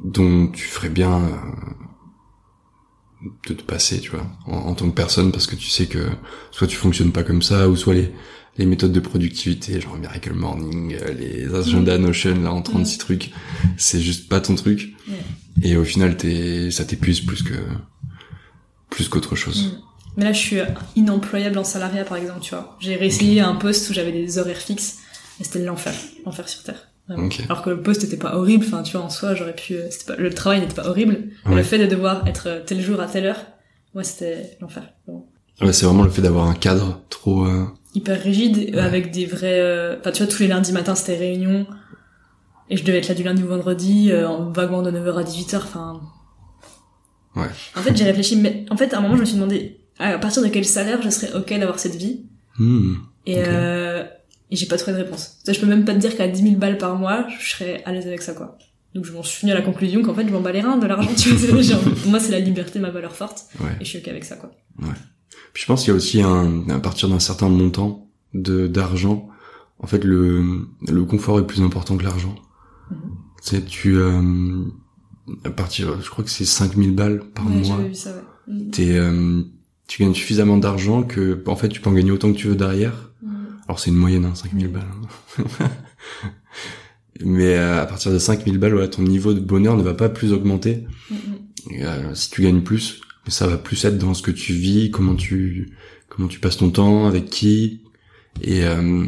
[0.03, 5.31] dont tu ferais bien euh, de te passer, tu vois, en, en, tant que personne,
[5.31, 6.07] parce que tu sais que
[6.49, 8.11] soit tu fonctionnes pas comme ça, ou soit les,
[8.57, 12.01] les méthodes de productivité, genre Miracle Morning, euh, les agendas mm.
[12.01, 12.99] Notion, là, en 36 mm.
[12.99, 13.31] trucs,
[13.77, 14.93] c'est juste pas ton truc.
[15.61, 17.55] Et au final, t'es, ça t'épuise plus que,
[18.89, 19.83] plus qu'autre chose.
[20.17, 20.57] Mais là, je suis
[20.95, 22.75] inemployable en salariat, par exemple, tu vois.
[22.79, 24.99] J'ai réessayé un poste où j'avais des horaires fixes,
[25.39, 25.93] et c'était l'enfer,
[26.25, 26.89] l'enfer sur Terre.
[27.49, 29.89] Alors que le poste était pas horrible, enfin tu vois en soi j'aurais pu, euh,
[30.05, 32.99] pas, le travail n'était pas horrible, mais le fait de devoir être euh, tel jour
[32.99, 33.45] à telle heure,
[33.95, 34.83] moi c'était l'enfer.
[35.61, 37.65] Ouais, c'est vraiment le fait d'avoir un cadre trop euh...
[37.95, 41.65] hyper rigide avec des vrais, enfin tu vois tous les lundis matins c'était réunion
[42.69, 45.55] et je devais être là du lundi au vendredi en vaguement de 9h à 18h,
[45.55, 46.01] enfin.
[47.35, 47.47] Ouais.
[47.75, 50.17] En fait j'ai réfléchi, mais en fait à un moment je me suis demandé à
[50.17, 52.25] partir de quel salaire je serais ok d'avoir cette vie.
[52.57, 52.95] Hmm.
[53.25, 54.03] Et euh,
[54.51, 55.37] et j'ai pas trouvé de réponse.
[55.43, 57.83] Ça, je peux même pas te dire qu'à 10 000 balles par mois, je serais
[57.85, 58.57] à l'aise avec ça, quoi.
[58.95, 60.77] Donc je m'en suis venu à la conclusion qu'en fait, je m'en bats les reins
[60.77, 61.61] de l'argent, tu vois.
[61.61, 63.45] Genre, pour moi, c'est la liberté, ma valeur forte.
[63.79, 64.51] Et je suis ok avec ça, quoi.
[64.81, 64.95] Ouais.
[65.53, 69.29] Puis je pense qu'il y a aussi un, à partir d'un certain montant de, d'argent,
[69.79, 72.35] en fait, le, le confort est plus important que l'argent.
[72.89, 72.95] Mm
[73.43, 74.63] Tu sais, tu, euh,
[75.43, 77.77] à partir, je crois que c'est 5000 balles par ouais, mois.
[77.77, 78.53] Vu ça, ouais.
[78.53, 78.71] Mm.
[78.71, 79.43] T'es, euh,
[79.89, 82.55] tu gagnes suffisamment d'argent que, en fait, tu peux en gagner autant que tu veux
[82.55, 83.09] derrière
[83.69, 84.81] alors c'est une moyenne, hein, 5000 balles.
[85.37, 85.69] Hein.
[87.23, 90.09] Mais euh, à partir de 5000 balles, voilà, ton niveau de bonheur ne va pas
[90.09, 90.87] plus augmenter.
[91.73, 94.89] Euh, si tu gagnes plus, mais ça va plus être dans ce que tu vis,
[94.89, 95.75] comment tu
[96.07, 97.83] comment tu passes ton temps, avec qui,
[98.41, 99.05] et euh,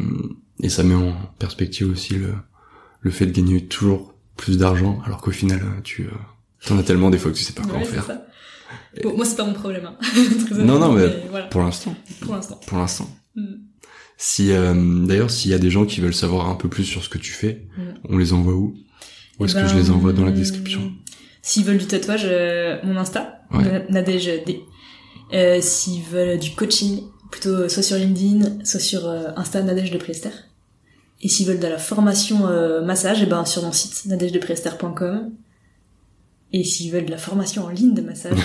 [0.60, 2.34] et ça met en perspective aussi le
[3.00, 6.06] le fait de gagner toujours plus d'argent, alors qu'au final tu
[6.66, 8.06] t'en as tellement des fois que tu sais pas quoi en faire.
[9.02, 9.86] Bon, moi c'est pas mon problème.
[9.86, 9.96] Hein.
[10.58, 11.08] non non mais,
[11.50, 11.94] pour l'instant.
[12.20, 12.60] Pour l'instant.
[12.66, 13.08] Pour l'instant.
[13.34, 13.54] Mm.
[14.16, 14.74] Si euh,
[15.06, 17.18] d'ailleurs s'il y a des gens qui veulent savoir un peu plus sur ce que
[17.18, 17.82] tu fais, mm.
[18.08, 18.74] on les envoie où?
[19.38, 20.92] Où est-ce que je les ben, envoie dans la description?
[21.40, 23.86] S'ils veulent du tatouage, euh, mon Insta, ouais.
[24.46, 24.60] D.
[25.32, 30.30] Euh, s'ils veulent du coaching, plutôt soit sur LinkedIn, soit sur Insta Nadège de Priester.
[31.22, 32.46] Et s'ils veulent de la formation
[32.84, 35.32] massage, et eh ben sur mon site nadègedepriester.com.
[36.52, 38.36] Et s'ils veulent de la formation en ligne de massage,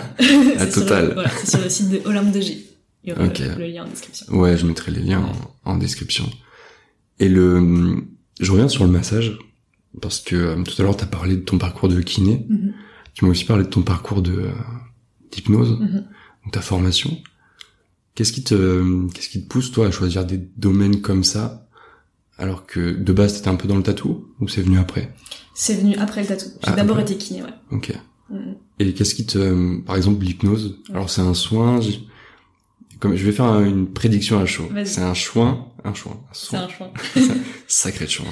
[0.18, 2.66] c'est sur, voilà, sur, le site de Olympe de G.
[3.04, 4.26] Il y aura le, lien en description.
[4.30, 5.26] Ouais, je mettrai les liens
[5.64, 6.28] en, description.
[7.18, 8.04] Et le,
[8.40, 9.38] je reviens sur le massage
[10.00, 12.46] parce que euh, tout à l'heure tu as parlé de ton parcours de kiné.
[12.48, 12.72] Mm-hmm.
[13.14, 14.50] Tu m'as aussi parlé de ton parcours de euh,
[15.30, 16.50] d'hypnose, mm-hmm.
[16.52, 17.10] ta formation.
[18.14, 21.69] Qu'est-ce qui te, qu'est-ce qui te pousse toi à choisir des domaines comme ça
[22.40, 25.14] alors que de base t'étais un peu dans le tatou ou c'est venu après?
[25.54, 26.46] C'est venu après le tatou.
[26.64, 27.54] J'ai ah, d'abord été kiné, ouais.
[27.70, 27.92] Ok.
[28.32, 28.54] Mm-hmm.
[28.78, 30.80] Et qu'est-ce qui te, par exemple l'hypnose?
[30.92, 31.80] Alors c'est un soin
[33.00, 34.68] comme je vais faire une prédiction à chaud.
[34.84, 36.92] C'est un soin, un soin, C'est un soin.
[37.66, 38.26] Sacré soin.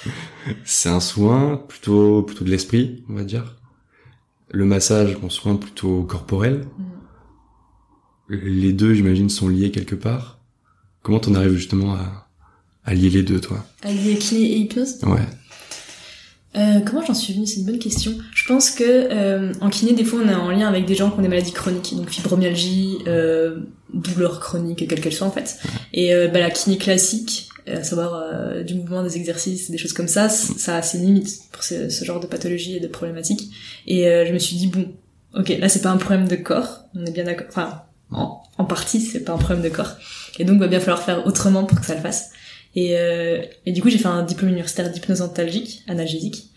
[0.64, 3.56] c'est un soin plutôt plutôt de l'esprit, on va dire.
[4.50, 6.66] Le massage, un soin plutôt corporel.
[8.28, 8.34] Mm.
[8.34, 10.40] Les deux, j'imagine, sont liés quelque part.
[11.02, 12.28] Comment t'en arrives justement à,
[12.84, 15.20] à lier les deux, toi À lier kiné et hypnose Ouais.
[16.54, 17.46] Euh, comment j'en suis venue?
[17.46, 18.12] C'est une bonne question.
[18.34, 21.10] Je pense que euh, en kiné, des fois, on est en lien avec des gens
[21.10, 23.60] qui ont des maladies chroniques, donc fibromyalgie, euh,
[23.94, 25.58] douleur chronique, quelle qu'elle soit en fait.
[25.94, 29.94] Et euh, bah, la kiné classique, à savoir euh, du mouvement, des exercices, des choses
[29.94, 33.50] comme ça, ça a ses limites pour ce, ce genre de pathologie et de problématiques.
[33.86, 34.92] Et je me suis dit bon,
[35.34, 37.46] ok, là c'est pas un problème de corps, on est bien d'accord.
[37.48, 39.92] Enfin, en, en partie, c'est pas un problème de corps.
[40.38, 42.30] Et donc, va bien falloir faire autrement pour que ça le fasse.
[42.74, 46.50] Et, euh, et du coup, j'ai fait un diplôme universitaire d'hypnose antalgique, analgésique.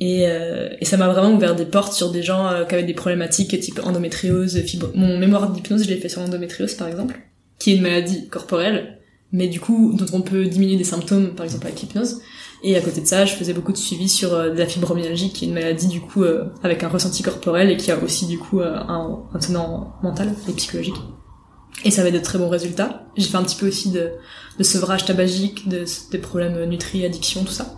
[0.00, 2.84] Et, euh, et ça m'a vraiment ouvert des portes sur des gens euh, qui avaient
[2.84, 4.90] des problématiques type endométriose, fibre...
[4.94, 7.20] Mon mémoire d'hypnose, je l'ai fait sur l'endométriose, par exemple,
[7.58, 8.98] qui est une maladie corporelle,
[9.32, 12.22] mais du coup, dont on peut diminuer des symptômes, par exemple avec l'hypnose.
[12.62, 15.44] Et à côté de ça, je faisais beaucoup de suivi sur euh, la fibromyalgie, qui
[15.44, 16.24] est une maladie du coup
[16.62, 20.52] avec un ressenti corporel et qui a aussi du coup un, un tenant mental et
[20.52, 20.96] psychologique.
[21.84, 23.06] Et ça avait de très bons résultats.
[23.16, 24.10] J'ai fait un petit peu aussi de,
[24.58, 27.74] de sevrage tabagique, de, des problèmes nutri, addiction, tout ça.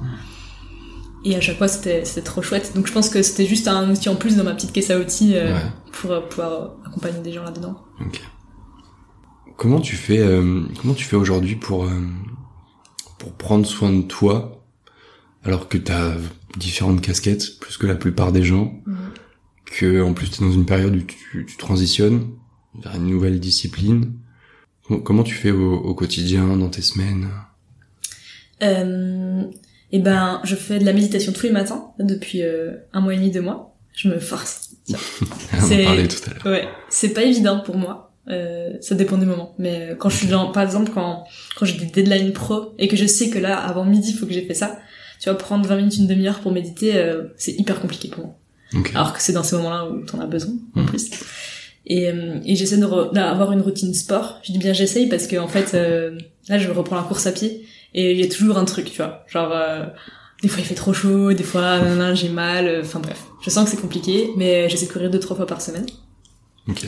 [1.25, 2.73] Et à chaque fois, c'était trop chouette.
[2.75, 4.99] Donc je pense que c'était juste un outil en plus dans ma petite caisse à
[4.99, 5.57] outils euh,
[5.93, 7.81] pour euh, pouvoir accompagner des gens là-dedans.
[8.01, 8.21] Ok.
[9.57, 11.89] Comment tu fais, euh, comment tu fais aujourd'hui pour
[13.19, 14.65] pour prendre soin de toi
[15.45, 16.15] alors que t'as
[16.57, 18.97] différentes casquettes plus que la plupart des gens, mhm.
[19.67, 22.31] que en plus t'es dans une période où tu, tu transitionnes
[22.81, 24.13] vers une nouvelle discipline.
[25.05, 27.29] Comment tu fais au, quotidien, dans tes semaines?
[28.63, 29.45] Euh,
[29.91, 33.17] Eh ben, je fais de la méditation tous les matins depuis euh, un mois et
[33.17, 33.77] demi, deux mois.
[33.95, 34.71] Je me force.
[34.89, 38.13] c'est tout à ouais, c'est pas évident pour moi.
[38.29, 39.55] Euh, ça dépend des moments.
[39.59, 41.25] Mais euh, quand je suis dans, par exemple, quand
[41.57, 44.27] quand j'ai des deadlines pro et que je sais que là, avant midi, il faut
[44.27, 44.79] que j'ai fait ça,
[45.21, 48.39] tu vas prendre 20 minutes, une demi-heure pour méditer, euh, c'est hyper compliqué pour moi.
[48.95, 50.55] Alors que c'est dans ces moments-là où t'en as besoin.
[50.75, 50.87] Mhm.
[50.87, 51.11] plus.
[51.87, 54.39] Et, euh, et j'essaie d'avoir une routine sport.
[54.45, 56.17] Je dis bien j'essaye parce que en fait euh,
[56.49, 58.97] là je reprends la course à pied et il y a toujours un truc, tu
[58.99, 59.25] vois.
[59.29, 59.85] Genre euh,
[60.43, 63.25] des fois il fait trop chaud, des fois nanana, j'ai mal, euh, enfin bref.
[63.45, 65.87] Je sens que c'est compliqué, mais j'essaie de courir deux trois fois par semaine.
[66.69, 66.85] Ok.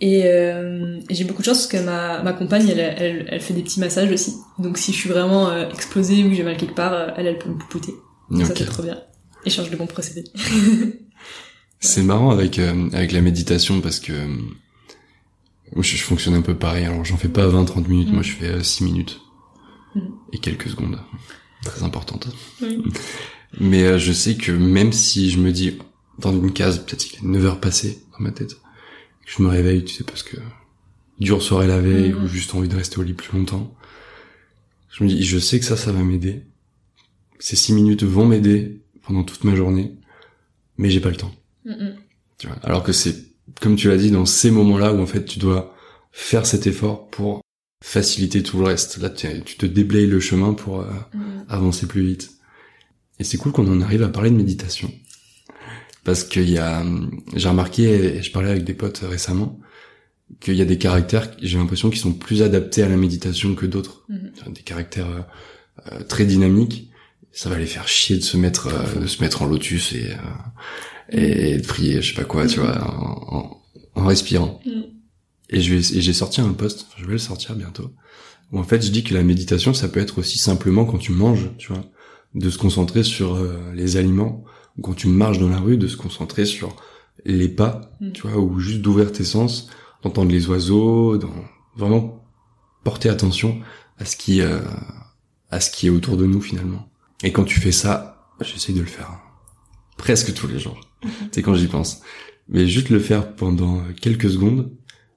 [0.00, 3.40] Et, euh, et j'ai beaucoup de chance parce que ma, ma compagne, elle, elle, elle
[3.40, 4.34] fait des petits massages aussi.
[4.58, 7.26] Donc si je suis vraiment euh, explosée ou que j'ai mal quelque part, euh, elle,
[7.26, 7.94] elle peut me poupoter.
[8.30, 9.00] Donc Ça c'est trop bien.
[9.46, 10.24] Échange de bons procédés.
[11.80, 14.36] C'est marrant avec euh, avec la méditation parce que euh,
[15.76, 16.84] je, je fonctionne un peu pareil.
[16.84, 18.14] Alors j'en fais pas 20-30 minutes, Mm.
[18.14, 19.20] moi je fais euh, 6 minutes
[19.94, 20.00] Mm.
[20.32, 20.98] et quelques secondes,
[21.62, 22.28] très importantes.
[22.62, 22.82] Oui.
[23.60, 25.78] Mais euh, je sais que même si je me dis
[26.18, 29.48] dans une case, peut-être qu'il est 9 heures passées dans ma tête, que je me
[29.48, 30.36] réveille, tu sais, parce que
[31.20, 32.24] dure soirée la veille Mhm.
[32.24, 33.74] ou juste envie de rester au lit plus longtemps,
[34.90, 36.42] je me dis, je sais que ça, ça va m'aider.
[37.38, 39.92] Ces 6 minutes vont m'aider pendant toute ma journée,
[40.78, 41.34] mais j'ai pas le temps.
[41.66, 41.94] Mm, mm.
[42.38, 42.56] Tu vois.
[42.62, 43.14] Alors que c'est,
[43.60, 45.74] comme tu l'as dit, dans ces moments-là où en fait tu dois
[46.12, 47.42] faire cet effort pour
[47.84, 48.96] faciliter tout le reste.
[48.98, 51.44] Là, tu tu te déblayes le chemin pour euh, Mm.
[51.48, 52.30] avancer plus vite.
[53.18, 54.90] Et c'est cool qu'on en arrive à parler de méditation.
[56.04, 56.84] Parce qu'il y a,
[57.34, 59.58] j'ai remarqué, et je parlais avec des potes récemment,
[60.40, 63.66] qu'il y a des caractères, j'ai l'impression qu'ils sont plus adaptés à la méditation que
[63.66, 64.06] d'autres.
[64.48, 65.22] Des caractères euh,
[65.92, 66.90] euh, très dynamiques.
[67.32, 70.12] Ça va les faire chier de se mettre, euh, de se mettre en lotus et,
[70.12, 70.16] euh,
[71.10, 73.62] et de prier, je sais pas quoi, tu vois, en, en-
[73.94, 74.60] en respirant.
[74.66, 74.84] Mhm.
[75.50, 77.92] Et je vais, et j'ai sorti un post, je vais le sortir bientôt,
[78.52, 81.12] où en fait je dis que la méditation, ça peut être aussi simplement quand tu
[81.12, 81.84] manges, tu vois,
[82.34, 84.44] de se concentrer sur euh, les aliments,
[84.76, 86.74] ou quand tu marches dans la rue, de se concentrer sur
[87.24, 88.12] les pas, Mhm.
[88.12, 89.68] tu vois, ou juste d'ouvrir tes sens,
[90.02, 91.32] d'entendre les oiseaux, dans,
[91.76, 92.24] vraiment
[92.84, 93.60] porter attention
[93.98, 94.60] à ce qui, euh,
[95.50, 96.88] à ce qui est autour de nous finalement.
[97.22, 99.20] Et quand tu fais ça, j'essaye de le faire hein,
[99.96, 100.78] presque tous les jours.
[101.32, 102.00] C'est quand j'y pense.
[102.48, 104.70] Mais juste le faire pendant quelques secondes,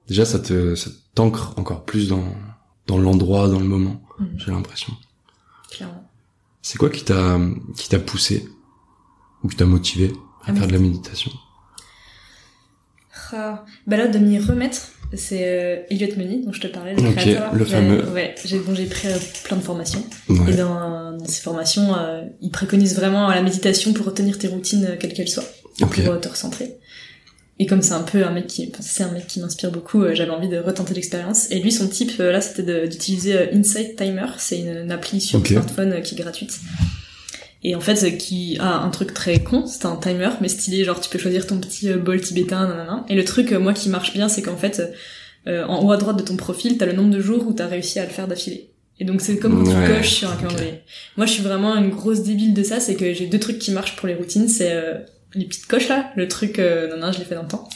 [0.08, 2.24] déjà ça te, ça t'ancre encore plus dans,
[2.86, 4.02] dans l'endroit, dans le moment.
[4.18, 4.28] Mhm.
[4.36, 4.92] J'ai l'impression.
[5.70, 6.04] Clairement.
[6.62, 7.38] C'est quoi qui t'a,
[7.76, 8.48] qui t'a poussé
[9.42, 10.12] ou qui t'a motivé
[10.44, 11.30] à À faire de la méditation?
[13.32, 17.08] Ah, bah là, de m'y remettre, c'est euh, Elliot Money, dont je te parlais, le
[17.08, 17.54] Ok, créateur.
[17.54, 18.04] le fameux.
[18.10, 20.04] Ouais, j'ai bon, j'ai pris euh, plein de formations.
[20.28, 20.56] Et Ouais.
[20.56, 24.96] dans, dans ces formations, euh, il préconise vraiment la méditation pour retenir tes routines, euh,
[24.98, 25.44] quelles qu'elles soient,
[25.84, 26.02] Ok.
[26.04, 26.76] pour euh, te recentrer.
[27.58, 30.14] Et comme c'est un peu un mec qui, c'est un mec qui m'inspire beaucoup, euh,
[30.14, 31.50] j'avais envie de retenter l'expérience.
[31.50, 34.26] Et lui, son type, euh, là, c'était d'utiliser Insight Timer.
[34.38, 35.48] C'est une, une appli sur Ok.
[35.48, 36.58] smartphone qui est gratuite.
[37.62, 40.98] Et en fait, qui a un truc très con, c'est un timer, mais stylé, genre
[40.98, 43.04] tu peux choisir ton petit bol tibétain, nanana.
[43.10, 44.80] Et le truc, moi, qui marche bien, c'est qu'en fait,
[45.46, 47.66] euh, en haut à droite de ton profil, t'as le nombre de jours où t'as
[47.66, 48.70] réussi à le faire d'affilée.
[48.98, 50.80] Et donc c'est comme quand Ouais, tu coches sur un calendrier.
[51.18, 53.70] Moi, je suis vraiment une grosse débile de ça, c'est que j'ai deux trucs qui
[53.72, 54.94] marchent pour les routines, c'est euh,
[55.34, 57.68] les petites coches là, le truc, euh, non, non, je l'ai fait dans le temps.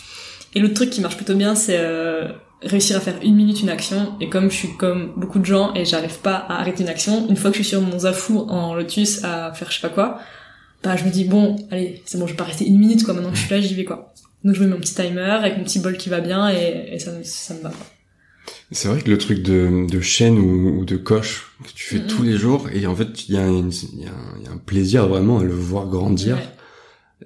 [0.54, 2.28] Et l'autre truc qui marche plutôt bien, c'est euh,
[2.62, 4.14] réussir à faire une minute une action.
[4.20, 7.28] Et comme je suis comme beaucoup de gens et j'arrive pas à arrêter une action,
[7.28, 9.92] une fois que je suis sur mon zafou en lotus à faire je sais pas
[9.92, 10.20] quoi,
[10.82, 13.14] bah je me dis bon, allez, c'est bon, je vais pas rester une minute quoi.
[13.14, 14.12] Maintenant que je suis là, j'y vais quoi.
[14.44, 16.98] Donc je mets mon petit timer avec mon petit bol qui va bien et, et
[16.98, 17.70] ça, ça me va.
[17.70, 17.86] Quoi.
[18.70, 21.98] C'est vrai que le truc de, de chaîne ou, ou de coche que tu fais
[21.98, 22.06] Mhm.
[22.08, 24.56] tous les jours, et en fait, il y, y, a un- il y a un
[24.58, 26.36] plaisir vraiment à le voir grandir.
[26.36, 26.42] Ouais.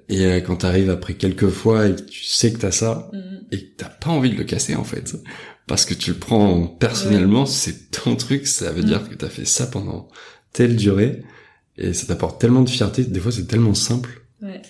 [0.07, 3.41] Et euh, quand t'arrives après quelques fois et que tu sais que t'as ça, Mhm.
[3.51, 5.15] et que t'as pas envie de le casser en fait,
[5.67, 8.87] parce que tu le prends personnellement, c'est ton truc, ça veut Mhm.
[8.87, 10.07] dire que t'as fait ça pendant
[10.53, 11.23] telle durée,
[11.77, 14.21] et ça t'apporte tellement de fierté, des fois c'est tellement simple.
[14.41, 14.61] Ouais.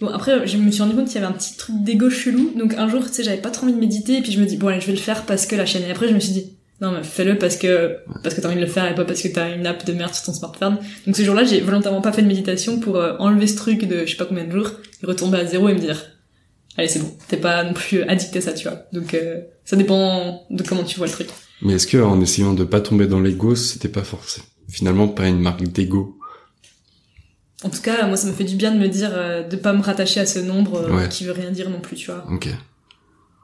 [0.00, 2.52] Bon après je me suis rendu compte qu'il y avait un petit truc d'égo chelou
[2.58, 4.46] donc un jour tu sais j'avais pas trop envie de méditer et puis je me
[4.46, 6.18] dis bon allez je vais le faire parce que la chaîne et après je me
[6.18, 8.94] suis dit non mais fais-le parce que parce que t'as envie de le faire et
[8.94, 10.78] pas parce que t'as une app de merde sur ton smartphone.
[11.06, 14.04] Donc ce jour-là j'ai volontairement pas fait de méditation pour euh, enlever ce truc de
[14.04, 14.70] je sais pas combien de jours
[15.02, 15.98] et retomber à zéro et me dire
[16.76, 18.82] allez c'est bon t'es pas non plus addict à ça tu vois.
[18.92, 21.28] Donc euh, ça dépend de comment tu vois le truc.
[21.62, 25.28] Mais est-ce que en essayant de pas tomber dans l'ego, c'était pas forcément finalement pas
[25.28, 26.18] une marque d'ego?
[27.62, 29.72] En tout cas moi ça me fait du bien de me dire euh, de pas
[29.72, 31.08] me rattacher à ce nombre euh, Ouais.
[31.08, 32.24] qui veut rien dire non plus tu vois.
[32.28, 32.48] Ok.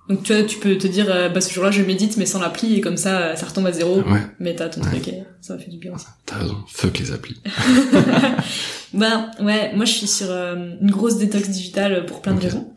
[0.09, 2.39] Donc tu vois, tu peux te dire, euh, bah ce jour-là je médite mais sans
[2.41, 4.87] l'appli et comme ça euh, ça retombe à zéro, Ouais, mais t'as ton Ouais.
[4.89, 6.07] truc et ça m'a fait du bien aussi.
[6.25, 6.57] t'as raison.
[6.69, 7.41] Fuck les applis.
[8.95, 12.73] bah ouais, moi je suis sur euh, une grosse détox digitale pour plein de raisons.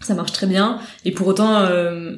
[0.00, 2.16] Ça marche très bien et pour autant euh,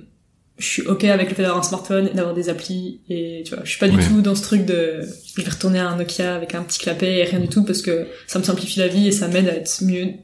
[0.59, 3.55] je suis ok avec le fait d'avoir un smartphone et d'avoir des applis et tu
[3.55, 4.05] vois, je suis pas du Ouais.
[4.05, 5.01] tout dans ce truc de
[5.37, 7.81] je vais retourner à un Nokia avec un petit clapet et rien du tout parce
[7.83, 10.14] que ça me simplifie la vie et ça m'aide à être mieux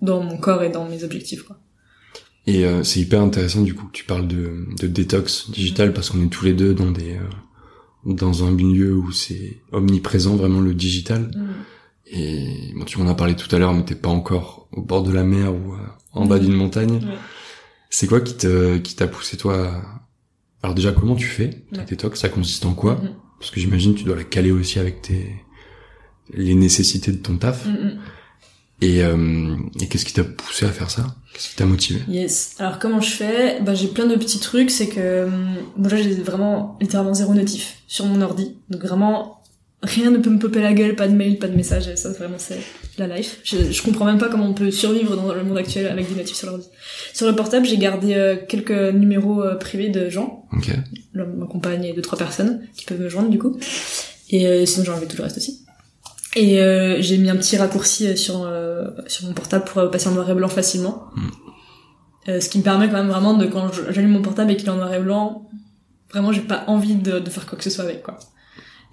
[0.00, 1.58] dans mon corps et dans mes objectifs quoi.
[2.46, 6.10] Et euh, c'est hyper intéressant du coup que tu parles de, de détox digital parce
[6.10, 7.20] qu'on est tous les deux dans des euh,
[8.12, 11.30] dans un milieu où c'est omniprésent vraiment le digital.
[12.06, 15.02] Et bon, tu m'en as parlé tout à l'heure, mais t'es pas encore au bord
[15.02, 15.78] de la mer ou euh,
[16.12, 16.96] en bas d'une montagne.
[16.96, 17.14] Ouais.
[17.88, 20.02] C'est quoi qui te qui t'a poussé toi à-
[20.62, 21.86] Alors déjà, comment tu fais ta Ouais.
[21.86, 22.20] détox?
[22.20, 22.96] Ça consiste en quoi?
[22.96, 23.14] Mhm.
[23.38, 25.34] Parce que j'imagine tu dois la caler aussi avec tes
[26.32, 27.66] les nécessités de ton taf.
[27.66, 27.98] Mm, mm.
[28.80, 31.06] Et, euh, et qu'est-ce qui t'a poussé à faire ça?
[31.32, 32.00] Qu'est-ce qui t'a motivé?
[32.08, 32.54] Yes.
[32.58, 33.60] Alors comment je fais?
[33.62, 34.70] Bah j'ai plein de petits trucs.
[34.70, 38.56] C'est que hum, bon, déjà j'ai vraiment littéralement zéro notif sur mon ordi.
[38.70, 39.40] Donc vraiment
[39.82, 41.94] rien ne peut me popper la gueule, pas de mail, pas de message.
[41.94, 42.58] Ça vraiment c'est
[42.98, 43.38] la life.
[43.44, 46.16] Je, je comprends même pas comment on peut survivre dans le monde actuel avec des
[46.16, 46.66] notifs sur l'ordi.
[47.12, 50.70] Sur le portable j'ai gardé euh, quelques numéros euh, privés de gens, Ok.
[51.14, 53.56] là, ma compagne et deux trois personnes qui peuvent me joindre du coup.
[54.30, 55.63] Et euh, sinon j'ai enlevé tout le reste aussi.
[56.36, 59.88] Et euh, j'ai mis un petit raccourci euh, sur euh, sur mon portable pour euh,
[59.88, 61.04] passer en noir et blanc facilement.
[61.14, 61.28] Mm.
[62.28, 64.66] Euh, ce qui me permet quand même vraiment de quand j'allume mon portable et qu'il
[64.66, 65.48] est en noir et blanc,
[66.10, 68.18] vraiment j'ai pas envie de, de faire quoi que ce soit avec quoi.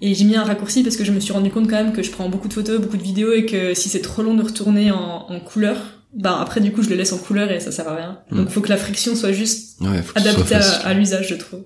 [0.00, 2.02] Et j'ai mis un raccourci parce que je me suis rendu compte quand même que
[2.02, 4.42] je prends beaucoup de photos, beaucoup de vidéos et que si c'est trop long de
[4.42, 5.76] retourner en, en couleur,
[6.14, 8.18] bah après du coup je le laisse en couleur et ça sert à rien.
[8.30, 8.36] Mm.
[8.36, 11.64] Donc faut que la friction soit juste Ouais, soit adaptée à, l'usage je trouve.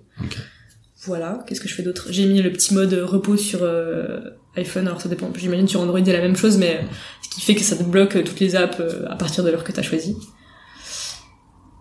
[1.06, 2.08] Voilà, qu'est-ce que je fais d'autre?
[2.10, 4.20] J'ai mis le petit mode repos sur euh,
[4.56, 6.86] iPhone, alors ça dépend, j'imagine sur Android il y a la même chose, mais euh,
[7.22, 9.64] ce qui fait que ça te bloque euh, toutes les apps à partir de l'heure
[9.64, 10.16] que t'as choisi.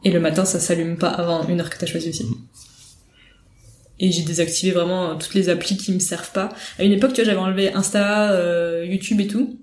[0.03, 2.27] Et le matin, ça s'allume pas avant une heure que t'as choisi aussi.
[3.99, 6.49] Et j'ai désactivé vraiment toutes les applis qui me servent pas.
[6.77, 9.59] À une époque, tu vois, j'avais enlevé Insta, euh, YouTube et tout.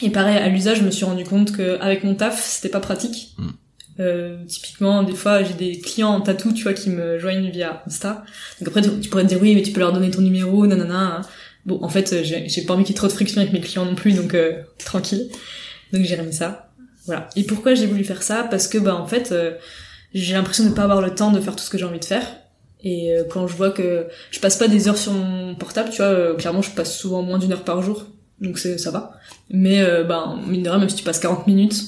[0.00, 2.80] Et pareil, à l'usage, je me suis rendu compte que avec mon taf, c'était pas
[2.80, 3.34] pratique.
[3.36, 3.48] Mm.
[4.00, 7.82] Euh, typiquement, des fois, j'ai des clients en tatou, tu vois, qui me joignent via
[7.86, 8.24] Insta.
[8.60, 11.22] Donc après, tu, pourrais te dire oui, mais tu peux leur donner ton numéro, nanana.
[11.66, 13.84] Bon, en fait, j'ai pas envie qu'il y ait trop de friction avec mes clients
[13.86, 15.28] non plus, donc euh, tranquille.
[15.92, 16.70] Donc j'ai remis ça.
[17.06, 17.28] Voilà.
[17.36, 18.46] Et pourquoi j'ai voulu faire ça?
[18.50, 19.52] Parce que bah en fait, euh,
[20.14, 22.04] j'ai l'impression de pas avoir le temps de faire tout ce que j'ai envie de
[22.04, 22.24] faire.
[22.84, 25.96] Et euh, quand je vois que je passe pas des heures sur mon portable, tu
[25.96, 28.06] vois, euh, clairement, je passe souvent moins d'une heure par jour,
[28.40, 29.12] donc ça va.
[29.50, 31.82] Mais euh, bah mine de rien, même si tu passes 40 minutes,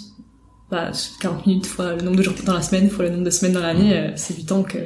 [0.71, 3.31] bah 40 minutes fois le nombre de jours dans la semaine, fois le nombre de
[3.31, 4.79] semaines dans l'année, euh, c'est du temps que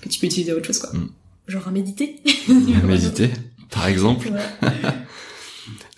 [0.00, 0.90] que tu peux utiliser à autre chose quoi.
[0.92, 1.10] Mm.
[1.48, 2.16] Genre à méditer.
[2.84, 3.30] Méditer,
[3.70, 4.28] par exemple.
[4.28, 4.70] Ouais.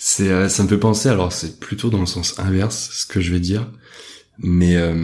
[0.07, 3.23] C'est, euh, ça me fait penser, alors c'est plutôt dans le sens inverse, ce que
[3.23, 3.73] je vais dire,
[4.37, 4.95] mais euh,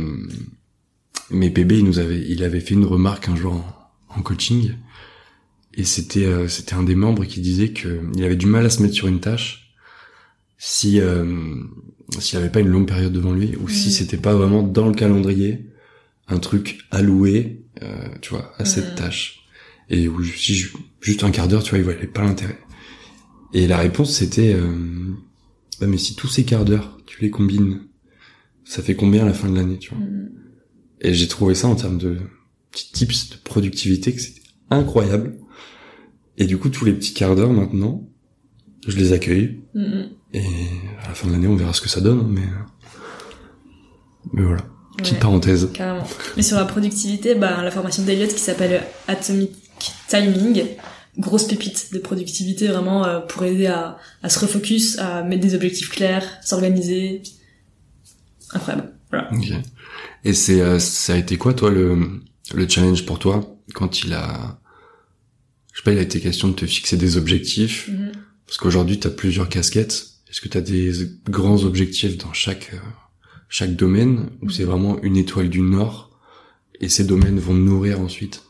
[1.30, 4.74] mais PB, il nous avait, il avait fait une remarque un jour en, en coaching,
[5.72, 8.70] et c'était euh, c'était un des membres qui disait que il avait du mal à
[8.70, 9.72] se mettre sur une tâche
[10.58, 11.24] si euh,
[12.18, 13.92] s'il avait pas une longue période devant lui, ou si Mm.
[13.92, 15.66] c'était pas vraiment dans le calendrier
[16.28, 18.96] un truc alloué, euh, tu vois, à cette Mm.
[18.96, 19.40] tâche,
[19.88, 22.58] et où si ju- juste un quart d'heure, tu vois, il voyait pas l'intérêt.
[23.52, 25.12] Et la réponse c'était, euh,
[25.80, 27.80] bah, mais si tous ces quarts d'heure, tu les combines,
[28.64, 30.30] ça fait combien à la fin de l'année, tu vois Mm.
[31.02, 32.18] Et j'ai trouvé ça en termes de
[32.70, 35.38] petits tips de productivité que c'était incroyable.
[36.36, 38.08] Et du coup, tous les petits quarts d'heure maintenant,
[38.86, 39.60] je les accueille.
[39.74, 40.02] Mm.
[40.34, 40.42] Et
[41.04, 42.26] à la fin de l'année, on verra ce que ça donne.
[42.28, 42.46] Mais,
[44.32, 44.62] mais voilà,
[44.96, 45.20] petite Ouais.
[45.20, 45.70] parenthèse.
[45.72, 46.06] Carrément.
[46.36, 49.52] Mais sur la productivité, bah, la formation d'Eliott qui s'appelle Atomic
[50.08, 50.64] Timing,
[51.18, 55.54] grosse pépite de productivité vraiment euh, pour aider à, à se refocus, à mettre des
[55.54, 57.22] objectifs clairs, s'organiser.
[58.52, 58.92] Incroyable.
[59.10, 59.30] Voilà.
[60.24, 62.20] Et c'est, euh, ça a été quoi, toi, le,
[62.54, 64.60] le challenge pour toi quand il a,
[65.72, 68.12] je sais pas, il a été question de te fixer des objectifs Mhm.
[68.50, 70.06] Parce qu'aujourd'hui, tu as plusieurs casquettes.
[70.28, 70.90] Est-ce que tu as des
[71.28, 72.78] grands objectifs dans chaque euh,
[73.48, 76.10] chaque domaine ou c'est vraiment une étoile du Nord
[76.80, 78.42] et ces domaines vont nourrir ensuite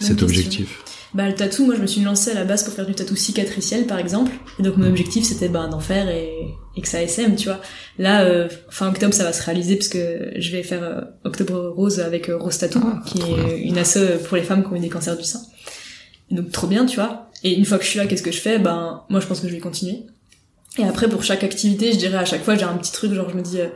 [0.00, 0.26] cet question.
[0.26, 0.82] objectif?
[1.14, 3.14] Bah, le tatou, moi je me suis lancée à la base pour faire du tatou
[3.14, 4.32] cicatriciel par exemple.
[4.58, 6.32] Et donc mon objectif c'était bah, d'en faire et,
[6.76, 7.60] et que ça SM, tu vois.
[7.98, 11.68] Là, euh, fin octobre, ça va se réaliser parce que je vais faire euh, Octobre
[11.68, 14.74] Rose avec euh, Rose Tattoo, Ah, qui est une asso pour les femmes qui ont
[14.74, 15.40] eu des cancers du sein.
[16.32, 17.23] Et donc trop bien, tu vois.
[17.44, 18.58] Et une fois que je suis là, qu'est-ce que je fais?
[18.58, 20.06] Ben, moi je pense que je vais continuer.
[20.78, 23.30] Et après, pour chaque activité, je dirais à chaque fois, j'ai un petit truc, genre
[23.30, 23.68] je me dis, euh,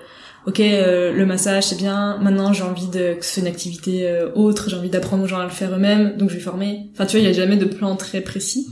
[0.47, 4.09] ok, euh, le massage c'est bien, maintenant j'ai envie de que ce soit une activité
[4.09, 6.89] euh, autre, j'ai envie d'apprendre aux gens à le faire eux-mêmes, donc je vais former.
[6.93, 8.69] Enfin, tu vois, il y a jamais de plan très précis.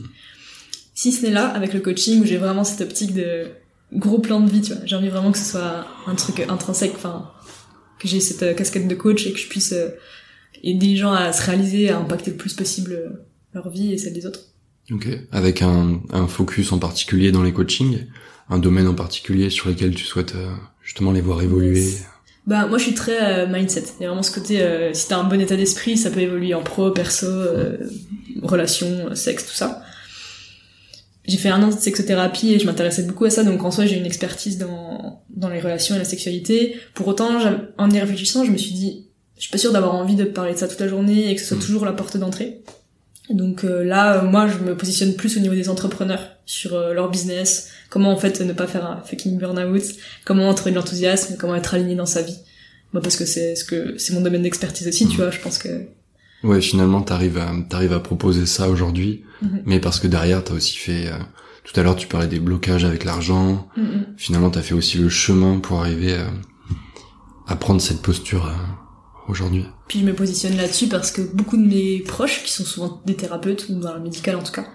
[0.94, 3.48] Si ce n'est là, avec le coaching, où j'ai vraiment cette optique de
[3.92, 4.82] gros plan de vie, tu vois.
[4.86, 7.30] J'ai envie vraiment que ce soit un truc intrinsèque, enfin,
[8.00, 9.74] que j'ai cette casquette de coach et que je puisse
[10.64, 13.20] aider les gens à se réaliser, à impacter le plus possible
[13.52, 14.55] leur vie et celle des autres.
[14.90, 15.08] Ok.
[15.32, 18.06] Avec un, un focus en particulier dans les coachings,
[18.48, 21.80] un domaine en particulier sur lequel tu souhaites euh, justement les voir évoluer.
[21.80, 22.04] Yes.
[22.46, 23.82] Bah moi je suis très euh, mindset.
[23.98, 26.20] Il y a vraiment ce côté euh, si t'as un bon état d'esprit, ça peut
[26.20, 27.76] évoluer en pro, perso, euh,
[28.42, 29.82] relations, sexe, tout ça.
[31.26, 33.84] J'ai fait un an de sexothérapie et je m'intéressais beaucoup à ça, donc en soi
[33.86, 36.76] j'ai une expertise dans dans les relations et la sexualité.
[36.94, 37.30] Pour autant,
[37.78, 39.06] en y réfléchissant, je me suis dit,
[39.36, 41.40] je suis pas sûre d'avoir envie de parler de ça toute la journée et que
[41.40, 41.60] ce soit Mm.
[41.60, 42.60] toujours la porte d'entrée.
[43.30, 46.92] Donc euh, là, euh, moi, je me positionne plus au niveau des entrepreneurs sur euh,
[46.94, 49.82] leur business, comment en fait ne pas faire un fucking burn-out,
[50.24, 52.38] comment trouver de l'enthousiasme, comment être aligné dans sa vie.
[52.92, 55.30] moi parce que c'est ce que c'est mon domaine d'expertise aussi, tu vois.
[55.30, 55.68] Je pense que
[56.44, 59.62] Ouais, finalement, t'arrives à, t'arrives à proposer ça aujourd'hui, Mhm.
[59.66, 61.16] mais parce que derrière, t'as aussi fait, euh,
[61.64, 63.66] tout à l'heure, tu parlais des blocages avec l'argent.
[63.76, 63.82] Mm.
[64.16, 66.26] Finalement, t'as fait aussi le chemin pour arriver à,
[67.48, 68.52] à prendre cette posture euh,
[69.28, 69.64] aujourd'hui.
[69.88, 73.14] Puis je me positionne là-dessus parce que beaucoup de mes proches, qui sont souvent des
[73.16, 74.66] thérapeutes, ou dans le médical en tout cas,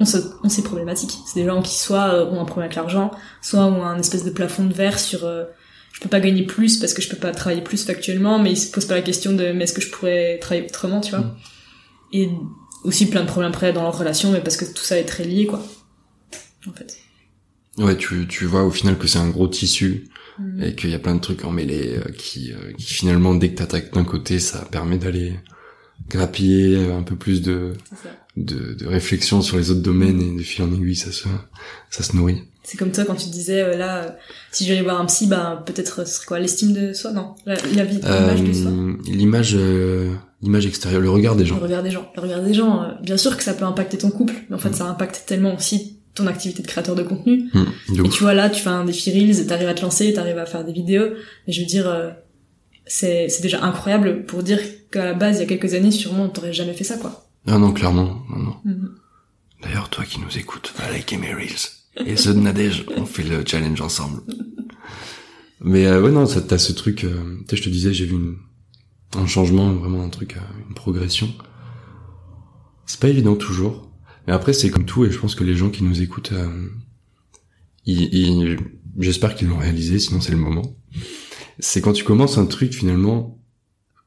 [0.00, 1.16] ont, ce- ont ces problématiques.
[1.26, 3.10] C'est des gens qui soit euh, ont un problème avec l'argent,
[3.42, 5.44] soit ont un espèce de plafond de verre sur euh,
[5.92, 8.56] je peux pas gagner plus parce que je peux pas travailler plus factuellement, mais ils
[8.56, 11.20] se posent pas la question de mais est-ce que je pourrais travailler autrement, tu vois.
[11.20, 11.36] Mm.
[12.12, 12.30] Et
[12.84, 15.24] aussi plein de problèmes après dans leur relation, mais parce que tout ça est très
[15.24, 15.62] lié, quoi.
[16.68, 16.98] En fait.
[17.78, 20.08] Ouais, tu, tu vois au final que c'est un gros tissu
[20.38, 20.62] Mm.
[20.64, 23.54] et qu'il y a plein de trucs emmêlés euh, qui, euh, qui finalement, dès que
[23.56, 25.32] t'attaques d'un côté, ça permet d'aller
[26.10, 27.72] grappiller un peu plus de,
[28.36, 31.24] de, de réflexion sur les autres domaines et de fil en aiguille, ça se,
[31.90, 32.42] ça se nourrit.
[32.62, 34.16] C'est comme toi quand tu disais euh, là,
[34.52, 37.54] si j'allais voir un psy, bah peut-être ce serait quoi l'estime de soi, non, la,
[37.74, 38.70] la vie, l'image de soi?
[39.06, 40.12] L'image, euh,
[40.42, 41.58] l'image extérieure, le regard des Le gens.
[41.60, 42.10] regard des gens.
[42.16, 44.58] Le regard des gens, euh, bien sûr que ça peut impacter ton couple, mais en
[44.58, 47.50] fait ça impacte tellement aussi ton activité de créateur de contenu.
[47.88, 50.38] De Et tu vois là, tu fais un défi Reels, t'arrives à te lancer, t'arrives
[50.38, 51.10] à faire des vidéos,
[51.46, 52.10] mais je veux dire, euh,
[52.86, 54.58] c'est c'est déjà incroyable pour dire
[54.90, 57.28] qu'à la base, il y a quelques années, sûrement, t'aurais jamais fait ça, quoi.
[57.46, 58.56] Ah non, clairement, non, non.
[58.64, 58.90] Mhm.
[59.62, 61.70] D'ailleurs, toi qui nous écoutes, va liker mes reels.
[62.04, 64.20] Et ceux de Nadège, on fait le challenge ensemble.
[65.60, 68.14] Mais euh, ouais, non, t'as ce truc, euh, tu sais, je te disais, j'ai vu
[68.14, 68.36] une,
[69.16, 71.28] un changement, vraiment un truc, euh, une progression.
[72.84, 73.90] C'est pas évident toujours.
[74.26, 76.68] Mais après, c'est comme tout, et je pense que les gens qui nous écoutent, euh,
[77.84, 78.58] ils- ils-
[78.98, 80.76] j'espère qu'ils l'ont réalisé, sinon c'est le moment.
[81.58, 83.38] C'est quand tu commences un truc, finalement,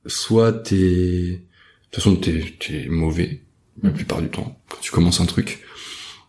[0.05, 0.75] soit t'es...
[0.75, 1.41] De
[1.91, 3.43] toute façon, t'es, t'es mauvais,
[3.81, 5.63] la plupart du temps, quand tu commences un truc.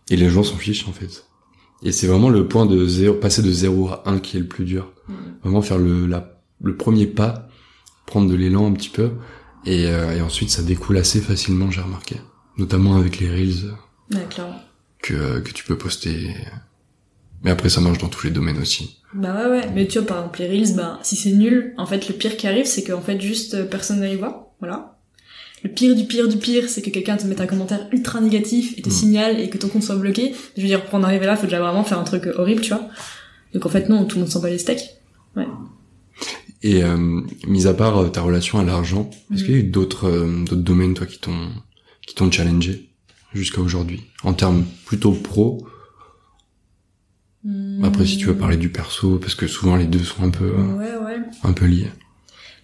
[0.09, 1.25] Et les gens s'en fichent, en fait.
[1.83, 4.47] Et c'est vraiment le point de zéro, passer de 0 à 1 qui est le
[4.47, 4.91] plus dur.
[5.43, 7.47] Vraiment faire le, la, le premier pas,
[8.07, 9.11] prendre de l'élan un petit peu,
[9.65, 12.15] et, euh, et ensuite ça découle assez facilement, j'ai remarqué.
[12.61, 13.71] Notamment avec les reels
[14.13, 14.27] Ouais,
[15.01, 16.35] que, que tu peux poster.
[17.43, 18.97] Mais après, ça marche dans tous les domaines aussi.
[19.15, 19.69] Bah ouais, ouais.
[19.73, 22.37] Mais tu vois, par exemple, les Reels, bah, si c'est nul, en fait, le pire
[22.37, 24.53] qui arrive, c'est qu'en fait, juste, euh, personne ne les voit.
[24.59, 24.99] Voilà.
[25.63, 28.77] Le pire du pire du pire, c'est que quelqu'un te mette un commentaire ultra négatif
[28.77, 28.91] et te Mm.
[28.91, 30.33] signale et que ton compte soit bloqué.
[30.55, 32.61] Je veux dire, pour en arriver là, faut déjà vraiment faire un truc euh, horrible,
[32.61, 32.87] tu vois.
[33.53, 34.97] Donc en fait, non, tout le monde s'en bat les steaks.
[36.63, 39.45] Et euh, mis à part ta relation à l'argent, est-ce Mhm.
[39.47, 41.49] qu'il y a eu d'autres euh, d'autres domaines toi qui t'ont
[42.11, 42.89] qui t'ont challengé
[43.33, 45.65] jusqu'à aujourd'hui en termes plutôt pro?
[47.83, 50.43] Après, si tu veux parler du perso, parce que souvent les deux sont un peu
[50.43, 51.21] euh, Ouais, ouais.
[51.43, 51.89] un peu liés.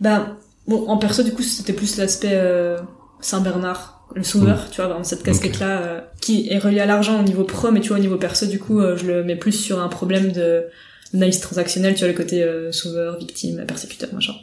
[0.02, 0.38] Bah,
[0.68, 2.78] bon, en perso, du coup, c'était plus l'aspect euh,
[3.22, 7.24] Saint-Bernard, le sauveur, tu vois, vraiment cette casquette-là, euh, qui est reliée à l'argent au
[7.24, 9.54] niveau pro, mais tu vois, au niveau perso, du coup, euh, je le mets plus
[9.54, 10.66] sur un problème de
[11.14, 14.34] d'analyse transactionnelle, tu vois, le côté sauveur, victime, persécuteur, machin.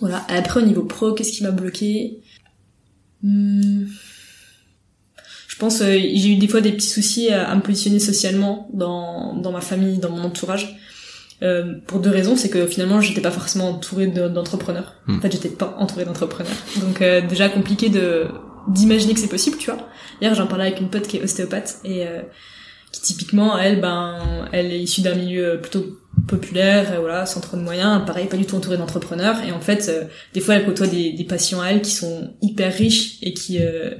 [0.00, 0.26] Voilà.
[0.28, 2.18] Et après, au niveau pro, qu'est-ce qui m'a bloqué?
[3.22, 3.84] Hmm.
[5.54, 8.68] Je pense euh, j'ai eu des fois des petits soucis à, à me positionner socialement
[8.72, 10.76] dans, dans ma famille, dans mon entourage.
[11.42, 14.94] Euh, pour deux raisons, c'est que finalement j'étais pas forcément entourée de- d'entrepreneurs.
[15.06, 15.18] Hmm.
[15.18, 16.56] En fait, j'étais pas entourée d'entrepreneurs.
[16.80, 18.26] Donc euh, déjà compliqué de
[18.66, 19.86] d'imaginer que c'est possible, tu vois.
[20.20, 22.22] Hier, j'en parlais avec une pote qui est ostéopathe et euh,
[22.90, 25.84] qui typiquement elle ben elle est issue d'un milieu plutôt
[26.26, 29.60] populaire, euh, voilà, sans trop de moyens, pareil, pas du tout entourée d'entrepreneurs et en
[29.60, 33.18] fait euh, des fois elle côtoie des, des patients à elle qui sont hyper riches
[33.22, 33.90] et qui euh,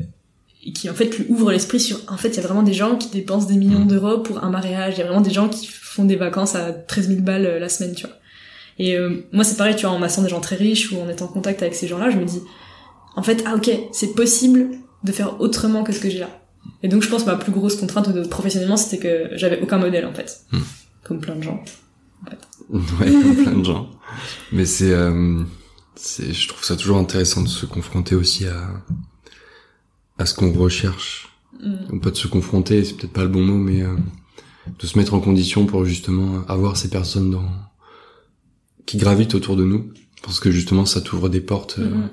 [0.66, 2.72] et qui en fait lui ouvrent l'esprit sur en fait il y a vraiment des
[2.72, 3.88] gens qui dépensent des millions Mm.
[3.88, 6.72] d'euros pour un mariage il y a vraiment des gens qui font des vacances à
[6.72, 8.16] 13 000 balles euh, la semaine tu vois
[8.78, 11.08] et euh, moi c'est pareil tu vois en massant des gens très riches ou en
[11.08, 12.40] étant en contact avec ces gens là je me dis
[13.16, 14.70] en fait ah ok c'est possible
[15.04, 16.30] de faire autrement que ce que j'ai là
[16.82, 19.78] et donc je pense que ma plus grosse contrainte de professionnellement c'était que j'avais aucun
[19.78, 20.58] modèle en fait Mm.
[21.04, 21.62] comme plein de gens
[22.70, 23.90] Ouais, comme plein de gens.
[24.50, 25.42] Mais c'est, euh,
[25.94, 28.66] c'est, je trouve ça toujours intéressant de se confronter aussi à,
[30.18, 31.28] à ce qu'on recherche.
[31.62, 31.74] Mm.
[31.92, 33.94] Ou pas de se confronter, c'est peut-être pas le bon mot, mais euh,
[34.78, 37.48] de se mettre en condition pour justement avoir ces personnes dans,
[38.86, 39.92] qui gravitent autour de nous.
[40.22, 42.08] Parce que justement, ça t'ouvre des portes, euh, Mhm.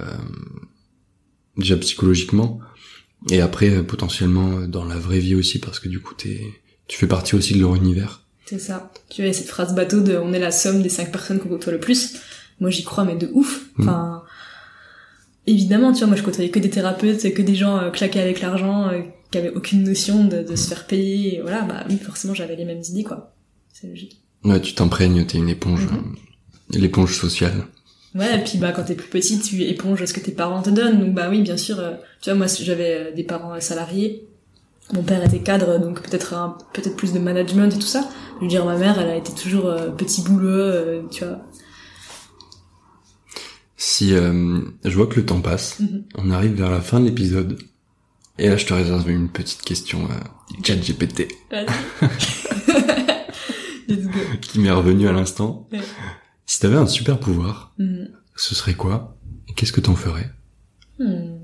[0.00, 0.16] euh,
[1.56, 2.60] déjà psychologiquement,
[3.30, 6.40] et après euh, potentiellement euh, dans la vraie vie aussi, parce que du coup, t'es,
[6.86, 8.22] tu fais partie aussi de leur univers.
[8.46, 8.90] C'est ça.
[9.10, 11.72] Tu vois, cette phrase bateau de on est la somme des cinq personnes qu'on côtoie
[11.72, 12.14] le plus.
[12.60, 13.66] Moi, j'y crois, mais de ouf.
[13.76, 13.82] Mm.
[13.82, 14.22] Enfin,
[15.50, 18.40] évidemment, tu vois, moi, je côtoyais que des thérapeutes, que des gens euh, claqués avec
[18.40, 21.36] l'argent, euh, qui avaient aucune notion de, de se faire payer.
[21.36, 23.34] Et voilà, bah oui, forcément, j'avais les mêmes idées, quoi.
[23.72, 24.20] C'est logique.
[24.44, 26.14] Ouais, tu t'imprègnes, t'es une éponge, Mhm.
[26.74, 27.64] euh, l'éponge sociale.
[28.14, 30.70] Ouais, et puis bah quand t'es plus petit, tu éponges ce que tes parents te
[30.70, 30.98] donnent.
[30.98, 31.76] Donc bah oui, bien sûr.
[32.22, 34.24] tu vois, moi j'avais des parents salariés.
[34.94, 38.08] Mon père était cadre, donc peut-être peut-être plus de management et tout ça.
[38.38, 41.38] Je veux dire, ma mère, elle a été toujours petit boulot, tu vois.
[43.80, 46.04] Si euh, je vois que le temps passe, Mhm.
[46.16, 47.58] on arrive vers la fin de l'épisode,
[48.38, 50.14] et là je te réserve une petite question euh,
[50.64, 51.28] chat GPT.
[53.88, 54.18] Let's go.
[54.42, 55.68] qui m'est revenue à l'instant.
[55.72, 55.80] Ouais.
[56.44, 58.10] Si t'avais un super pouvoir, Mhm.
[58.36, 59.16] ce serait quoi
[59.48, 60.30] Et qu'est-ce que t'en ferais?
[60.98, 61.36] Hmm.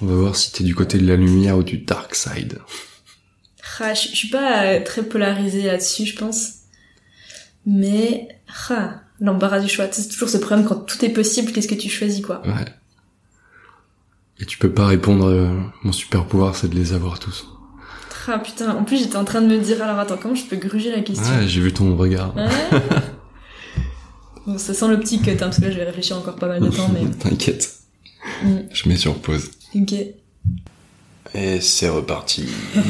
[0.00, 2.58] On va voir si t'es du côté de la lumière ou du dark side.
[3.80, 6.52] Ah, je, je suis pas euh, très polarisée là-dessus, je pense.
[7.66, 8.28] Mais,
[8.70, 9.86] ah, l'embarras du choix.
[9.90, 12.42] C'est toujours ce problème quand tout est possible, qu'est-ce que tu choisis, quoi.
[12.46, 12.64] Ouais.
[14.38, 15.48] Et tu peux pas répondre, euh,
[15.82, 17.46] mon super pouvoir c'est de les avoir tous.
[18.28, 20.56] Ah putain, en plus j'étais en train de me dire, alors attends, comment je peux
[20.56, 22.36] gruger la question Ouais, j'ai vu ton regard.
[22.36, 22.48] Ouais.
[24.46, 26.68] Bon, ça sent l'optique, hein, parce que là je vais réfléchir encore pas mal de
[26.68, 27.08] temps, mais...
[27.18, 27.78] T'inquiète.
[28.42, 28.58] Mm.
[28.72, 29.50] Je mets sur pause.
[29.74, 29.94] Ok.
[31.34, 32.48] Et c'est reparti.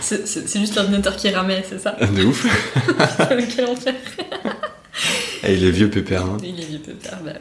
[0.00, 2.46] C'est juste l'ordinateur qui ramait, c'est ça de ouf.
[3.54, 3.94] Quel enfer
[5.44, 6.22] Et il est vieux pépère.
[6.24, 6.36] Hein.
[6.42, 7.32] Il est vieux pépère, bah.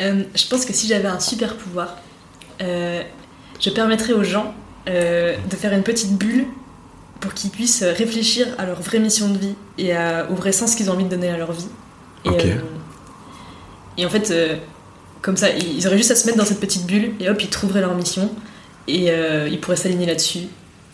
[0.00, 1.96] Euh, je pense que si j'avais un super pouvoir,
[2.62, 3.02] euh,
[3.60, 4.54] je permettrais aux gens
[4.88, 6.46] euh, de faire une petite bulle
[7.20, 10.74] pour qu'ils puissent réfléchir à leur vraie mission de vie et à- au vrai sens
[10.74, 11.68] qu'ils ont envie de donner à leur vie.
[12.24, 12.28] Et,
[13.98, 14.32] et en fait,
[15.20, 17.50] comme ça, ils auraient juste à se mettre dans cette petite bulle et hop, ils
[17.50, 18.30] trouveraient leur mission
[18.88, 19.10] et
[19.50, 20.46] ils pourraient s'aligner là-dessus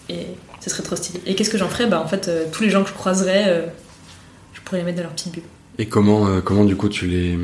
[0.09, 0.27] et
[0.61, 1.21] ce serait trop stylé.
[1.27, 1.87] Et qu'est-ce que j'en ferais?
[1.87, 3.71] Bah en fait, tous les gens que je croiserais,
[4.53, 5.43] je pourrais les mettre dans leur petite bulle.
[5.79, 7.39] Et comment, euh, comment du coup tu les...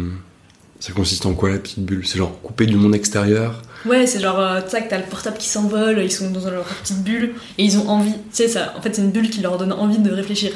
[0.80, 2.04] Ça consiste en quoi la petite bulle?
[2.06, 3.62] C'est genre coupé du monde extérieur?
[3.86, 7.02] Ouais, c'est genre, euh, tac, t'as le portable qui s'envole, ils sont dans leur petite
[7.04, 9.58] bulle, et ils ont envie, tu sais, ça, en fait, c'est une bulle qui leur
[9.58, 10.50] donne envie de réfléchir,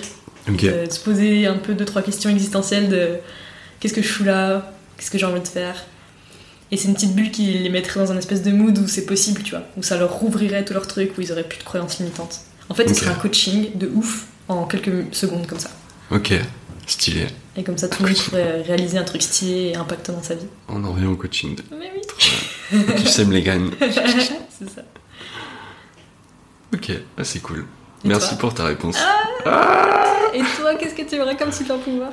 [0.48, 0.62] Ok.
[0.64, 3.08] de, de se poser un peu deux, trois questions existentielles de
[3.78, 5.84] qu'est-ce que je fous là, qu'est-ce que j'ai envie de faire?
[6.72, 9.06] Et c'est une petite bulle qui les mettrait dans un espèce de mood où c'est
[9.06, 11.64] possible, tu vois, où ça leur rouvrirait tous leurs trucs, où ils auraient plus de
[11.64, 12.40] croyances limitantes.
[12.68, 12.88] En fait, Ok.
[12.88, 15.70] ce serait un coaching de ouf en quelques secondes comme ça.
[16.10, 16.32] Ok.
[16.88, 17.26] Stylé.
[17.56, 20.34] Et comme ça, tout le monde pourrait réaliser un truc stylé et impactant dans sa
[20.34, 20.46] vie.
[20.68, 21.56] On en revient au coaching.
[21.70, 22.02] Mais oui,
[22.96, 23.70] tu sèmes les graines.
[23.80, 24.82] c'est ça.
[26.74, 27.64] Ok, ah, c'est cool.
[28.04, 28.98] Et Merci pour ta réponse.
[30.34, 32.12] Et toi, qu'est-ce que tu aurais comme super pouvoir?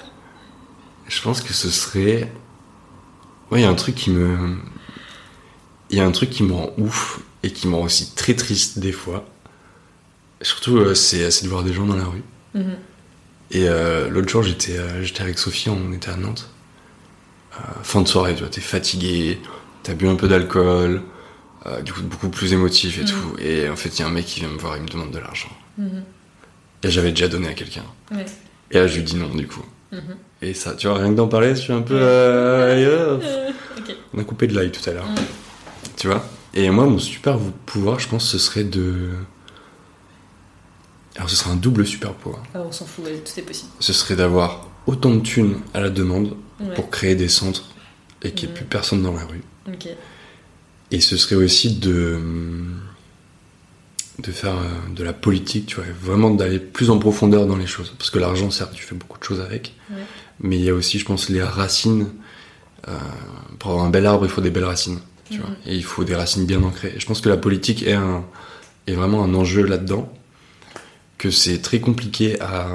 [1.10, 2.32] Je pense que ce serait.
[3.52, 4.58] Ouais, il y a un truc qui me.
[5.90, 8.36] Il y a un truc qui me rend ouf et qui me rend aussi très
[8.36, 9.26] triste des fois.
[10.42, 12.24] Surtout, euh, c'est c'est de voir des gens dans la rue.
[12.54, 12.78] Mhm.
[13.54, 16.50] Et euh, l'autre jour, j'étais euh, j'étais avec Sophie, on était à Nantes.
[17.56, 19.40] Euh, fin de soirée, tu vois, t'es fatigué,
[19.84, 21.02] t'as bu un peu d'alcool,
[21.86, 23.08] du coup, beaucoup plus émotif et Mhm.
[23.08, 23.36] tout.
[23.40, 25.12] Et en fait, il y a un mec qui vient me voir, il me demande
[25.12, 25.52] de l'argent.
[25.78, 26.04] Mhm.
[26.84, 27.84] Et j'avais déjà donné à quelqu'un.
[28.12, 28.26] Ouais.
[28.72, 29.64] Et là, je lui dis non, du coup.
[29.92, 30.02] Mhm.
[30.42, 31.94] Et ça, tu vois, rien que d'en parler, je suis un peu.
[31.98, 33.18] euh.
[34.16, 35.06] On a coupé de l'ail tout à l'heure.
[35.08, 35.16] Mhm.
[35.96, 36.26] Tu vois?
[36.56, 39.12] Et moi, mon super pouvoir, je pense, ce serait de.
[41.16, 42.44] Alors, ce serait un double super pouvoir.
[42.56, 43.70] Ah, on s'en fout, tout est possible.
[43.80, 46.74] Ce serait d'avoir autant de thunes à la demande Ouais.
[46.76, 47.64] pour créer des centres
[48.22, 49.42] et qu'il n'y ait plus personne dans la rue.
[50.92, 52.20] Et ce serait aussi de.
[54.20, 57.66] de faire euh, de la politique, tu vois, vraiment d'aller plus en profondeur dans les
[57.66, 57.94] choses.
[57.98, 59.98] Parce que l'argent, certes, tu fais beaucoup de choses avec, Ouais.
[60.40, 62.08] mais il y a aussi, je pense, les racines.
[62.88, 62.92] Euh,
[63.60, 65.00] pour avoir un bel arbre, il faut des belles racines,
[65.30, 65.42] tu Mhm.
[65.46, 66.94] vois, et il faut des racines bien ancrées.
[66.96, 68.24] Et je pense que la politique est, un,
[68.88, 70.12] est vraiment un enjeu là-dedans,
[71.24, 72.68] que c'est très compliqué à,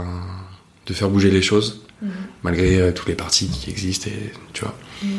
[0.86, 2.11] de faire bouger les choses, Mhm.
[2.44, 4.74] malgré euh, tous les partis qui existent, et, tu vois.
[5.03, 5.11] Mhm.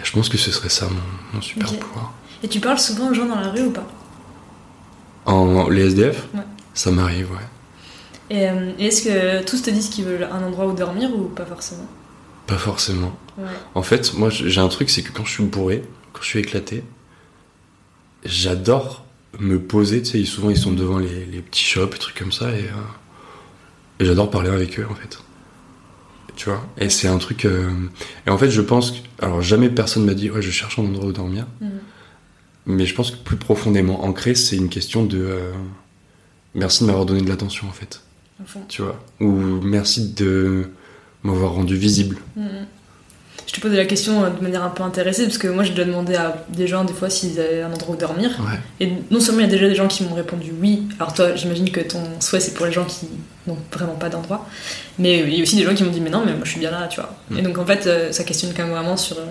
[0.00, 1.00] Et je pense que ce serait ça mon,
[1.32, 1.78] mon super Ok.
[1.78, 2.12] pouvoir.
[2.42, 3.86] Et tu parles souvent aux gens dans la rue ou pas?
[5.24, 6.40] En les SDF, Ouais.
[6.74, 7.38] ça m'arrive, ouais.
[8.36, 11.24] Et, euh, et est-ce que tous te disent qu'ils veulent un endroit où dormir ou
[11.28, 11.86] pas forcément?
[12.46, 13.16] Pas forcément.
[13.38, 13.44] Ouais.
[13.74, 15.82] En fait, moi j'ai un truc, c'est que quand je suis bourré,
[16.12, 16.84] quand je suis éclaté,
[18.24, 19.03] j'adore
[19.40, 22.50] me poser, tu sais, souvent ils sont devant les, les petits shops, trucs comme ça,
[22.52, 25.18] et, euh, et j'adore parler avec eux en fait.
[26.36, 26.66] Tu vois?
[26.78, 27.44] Et c'est un truc.
[27.44, 27.70] euh,
[28.26, 28.90] Et en fait, je pense.
[28.90, 31.46] que- Alors, jamais personne m'a dit, ouais, je cherche un endroit où dormir.
[31.60, 31.70] Mhm.
[32.66, 35.18] Mais je pense que plus profondément ancré, c'est une question de.
[35.18, 35.52] euh,
[36.56, 38.00] Merci de m'avoir donné de l'attention en fait.
[38.46, 38.62] Fond.
[38.68, 39.00] Tu vois?
[39.20, 39.30] Ou
[39.62, 40.70] merci de
[41.24, 42.16] m'avoir rendu visible.
[42.36, 42.66] Mhm.
[43.46, 45.70] Je te posais la question euh, de manière un peu intéressée parce que moi j'ai
[45.70, 48.30] déjà demandé à des gens des fois s'ils avaient un endroit où dormir.
[48.40, 48.58] Ouais.
[48.80, 51.34] Et non seulement il y a déjà des gens qui m'ont répondu oui, alors toi
[51.36, 53.06] j'imagine que ton souhait c'est pour les gens qui
[53.46, 54.46] n'ont vraiment pas d'endroit,
[54.98, 56.50] mais il y a aussi des gens qui m'ont dit mais non mais moi je
[56.50, 57.14] suis bien là, tu vois.
[57.30, 57.38] Mm.
[57.38, 59.26] Et donc en fait euh, ça questionne quand même vraiment sur euh,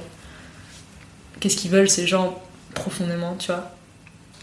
[1.40, 2.40] qu'est-ce qu'ils veulent ces gens
[2.74, 3.72] profondément, tu vois.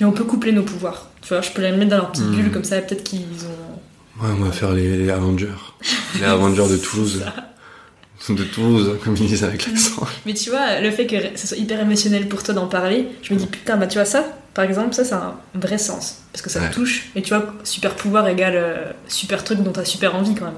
[0.00, 2.24] Et on peut coupler nos pouvoirs, tu vois, je peux les mettre dans leur petite
[2.26, 2.34] Mm.
[2.34, 4.22] bulle comme ça, peut-être qu'ils ont...
[4.24, 5.48] Ouais, on va faire les, les Avengers.
[6.18, 7.22] Les Avengers de Toulouse.
[8.28, 10.06] De Toulouse, comme ils disent avec l'accent.
[10.26, 13.32] Mais tu vois, le fait que ce soit hyper émotionnel pour toi d'en parler, je
[13.34, 15.24] me dis putain, bah tu vois ça, par exemple, ça, a
[15.56, 16.18] un vrai sens.
[16.32, 16.68] Parce que ça Ouais.
[16.70, 17.06] te touche.
[17.16, 20.54] Et tu vois, super pouvoir égale euh, super truc dont t'as super envie quand même.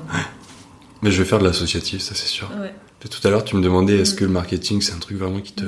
[1.02, 2.50] Mais je vais faire de l'associatif, ça c'est sûr.
[2.60, 2.74] Ouais.
[3.08, 4.16] Tout à l'heure, tu me demandais est-ce Mm.
[4.18, 5.64] que le marketing c'est un truc vraiment qui te.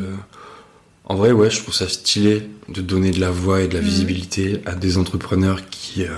[1.07, 3.81] En vrai, ouais, je trouve ça stylé de donner de la voix et de la
[3.81, 3.85] Mm.
[3.85, 6.09] visibilité à des entrepreneurs qui, euh,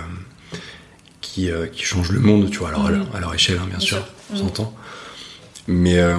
[1.20, 2.94] qui, euh, qui changent le monde, tu vois, alors à, Mm.
[2.94, 4.06] leur, à leur échelle, hein, bien, Bien sûr, sûr.
[4.32, 4.38] on Mm.
[4.38, 4.74] s'entend.
[5.68, 6.16] Mais, euh,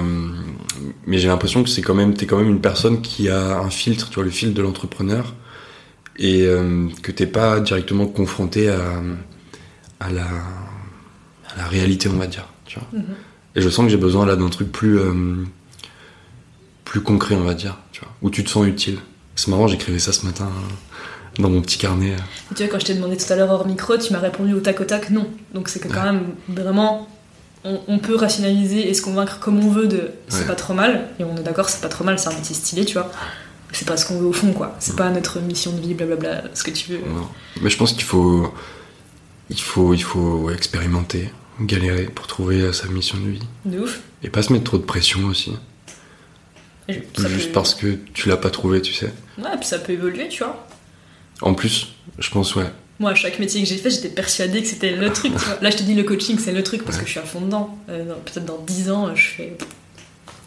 [1.06, 3.70] mais j'ai l'impression que c'est quand même, t'es quand même une personne qui a un
[3.70, 5.34] filtre, tu vois, le filtre de l'entrepreneur,
[6.18, 9.02] et euh, que t'es pas directement confronté à,
[10.00, 12.88] à, la, à la réalité, on va dire, tu vois.
[12.92, 13.14] Mhm.
[13.54, 15.44] Et je sens que j'ai besoin là d'un truc plus euh,
[16.84, 18.98] plus concret, on va dire, tu vois, où tu te sens utile.
[19.36, 22.16] C'est marrant, j'écrivais ça ce matin euh, dans mon petit carnet.
[22.50, 24.54] Et tu vois, quand je t'ai demandé tout à l'heure hors micro, tu m'as répondu
[24.54, 25.28] au tac au tac non.
[25.54, 27.08] Donc c'est que quand même, vraiment,
[27.64, 30.46] on, on peut rationaliser et se convaincre comme on veut de c'est Ouais.
[30.46, 31.08] pas trop mal.
[31.18, 33.10] Et on est d'accord, c'est pas trop mal, c'est un métier stylé, tu vois.
[33.72, 34.74] C'est pas ce qu'on veut au fond, quoi.
[34.78, 36.98] C'est pas notre mission de vie, blablabla, ce que tu veux.
[37.06, 37.28] Non.
[37.60, 38.52] Mais je pense qu'il faut
[39.50, 41.30] il faut il faut expérimenter,
[41.60, 44.00] galérer pour trouver sa mission de vie De ouf.
[44.22, 45.52] et pas se mettre trop de pression aussi,
[46.88, 46.94] je-
[47.28, 49.12] juste peut- parce que tu l'as pas trouvé, tu sais.
[49.38, 50.66] Ouais, puis ça peut évoluer, tu vois.
[51.42, 51.88] En plus,
[52.18, 52.70] je pense ouais.
[53.00, 55.58] Moi, à chaque métier que j'ai fait, j'étais persuadée que c'était le truc, tu vois.
[55.60, 57.40] Là, je te dis, le coaching, c'est le truc parce que je suis à fond
[57.40, 57.78] dedans.
[57.88, 59.56] Euh, Peut-être dans 10 ans, je fais.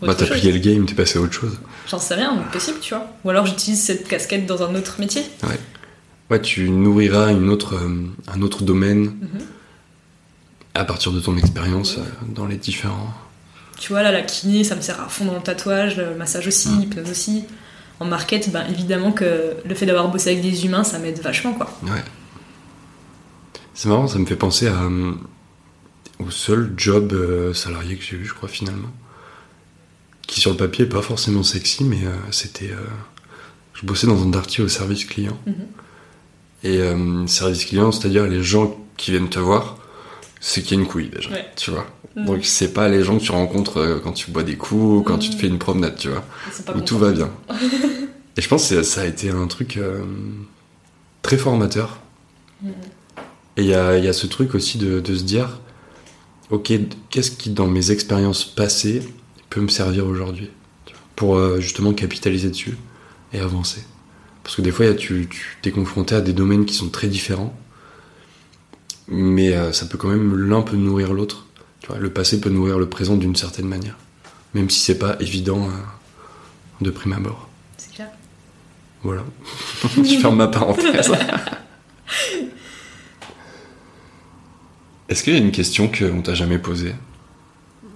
[0.02, 1.60] Bah t'as plié le game, t'es passé à autre chose.
[1.88, 3.08] J'en sais rien, mais possible, tu vois.
[3.24, 5.24] Ou alors j'utilise cette casquette dans un autre métier.
[6.30, 9.42] Ouais, tu nourriras une autre euh, un autre domaine Mhm.
[10.74, 12.02] à partir de ton expérience euh,
[12.34, 13.14] dans les différents.
[13.80, 16.48] Tu vois, là, la kiné, ça me sert à fond dans le tatouage, le massage
[16.48, 17.44] aussi, l'hypnose aussi.
[18.00, 21.54] En market, ben, évidemment que le fait d'avoir bossé avec des humains, ça m'aide vachement,
[21.54, 21.72] quoi.
[21.84, 22.02] Ouais.
[23.74, 25.14] C'est marrant, ça me fait penser à, euh,
[26.20, 28.90] au seul job euh, salarié que j'ai eu, je crois, finalement.
[30.28, 32.72] Qui sur le papier est pas forcément sexy, mais euh, c'était.
[33.74, 35.38] je bossais dans un darty au service client.
[35.46, 35.68] Mhm.
[36.64, 36.80] Et
[37.28, 39.78] service client, c'est-à-dire les gens qui viennent te voir,
[40.40, 41.46] c'est qu'il y a une couille déjà, Ouais.
[41.56, 41.88] tu vois.
[42.16, 42.26] Mhm.
[42.26, 45.18] Donc c'est pas les gens que tu rencontres quand tu bois des coups ou quand
[45.18, 45.42] tu te Mhm.
[45.42, 46.24] fais une promenade, tu vois.
[46.68, 46.82] Où contents.
[46.86, 47.32] tout va bien.
[48.38, 49.80] Et je pense que ça a été un truc
[51.24, 52.00] très formateur.
[53.58, 55.60] Et il y a, il y a ce truc aussi de, de se dire,
[56.50, 56.72] ok,
[57.10, 59.02] qu'est-ce qui dans mes expériences passées
[59.50, 60.50] peut me servir aujourd'hui
[61.16, 62.78] pour euh, justement capitaliser dessus
[63.34, 63.84] et avancer.
[64.44, 66.74] Parce que des fois, il y a- tu tu t'es confronté à des domaines qui
[66.74, 67.54] sont très différents,
[69.08, 71.46] mais euh, ça peut quand même l'un peut nourrir l'autre.
[71.82, 73.98] Tu vois, le passé peut nourrir le présent d'une certaine manière,
[74.54, 75.72] même si c'est pas évident euh,
[76.84, 77.50] de prime abord.
[77.78, 78.10] C'est clair.
[79.04, 79.24] Voilà.
[79.98, 81.12] Je ferme ma parenthèse.
[85.12, 86.96] Est-ce qu'il y a une question qu'on t'a jamais posée?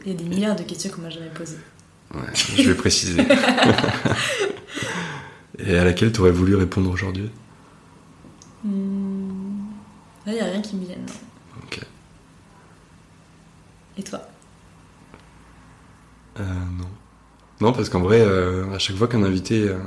[0.05, 1.55] Il y a des milliards de questions qu'on m'a jamais posées.
[2.13, 2.19] Ouais,
[2.57, 3.21] je vais préciser.
[5.59, 7.31] Et à laquelle tu aurais voulu répondre aujourd'hui?
[8.65, 9.61] Hmm.
[10.25, 11.05] Là, il y a rien qui me vienne.
[11.07, 11.13] non.
[11.63, 11.79] Ok.
[13.97, 14.19] Et toi?
[16.41, 16.89] Euh, non.
[17.61, 19.77] Non, parce qu'en vrai, euh, à chaque fois qu'un invité euh,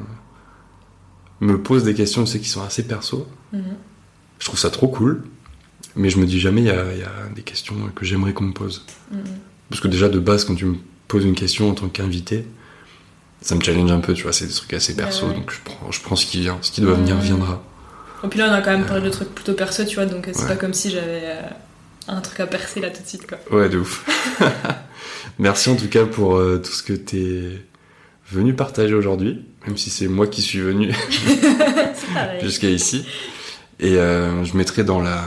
[1.40, 3.76] me pose des questions, tu sais, qui sont assez perso, Mhm.
[4.38, 5.24] je trouve ça trop cool.
[5.96, 8.32] Mais je me dis jamais, il y a, il y a des questions que j'aimerais
[8.32, 8.84] qu'on me pose.
[9.10, 9.20] Mhm.
[9.70, 10.76] Parce que déjà, de base, quand tu me
[11.08, 12.44] poses une question en tant qu'invité,
[13.40, 15.38] ça me challenge un peu, tu vois, c'est des trucs assez perso, Ouais, ouais.
[15.38, 16.58] donc je prends, je prends ce qui vient.
[16.62, 17.62] Ce qui doit venir, viendra.
[18.24, 20.26] Et puis là, on a quand même parlé de trucs plutôt perso, tu vois, donc
[20.28, 20.48] euh, c'est Ouais.
[20.48, 21.40] pas comme si j'avais euh,
[22.08, 23.38] un truc à percer là tout de suite, quoi.
[23.56, 24.04] Ouais, de ouf.
[25.38, 27.42] Merci en tout cas pour euh, tout ce que t'es
[28.32, 30.92] venu partager aujourd'hui, même si c'est moi qui suis venu
[32.42, 33.04] jusqu'à ici.
[33.80, 35.24] Et euh, je mettrai dans la,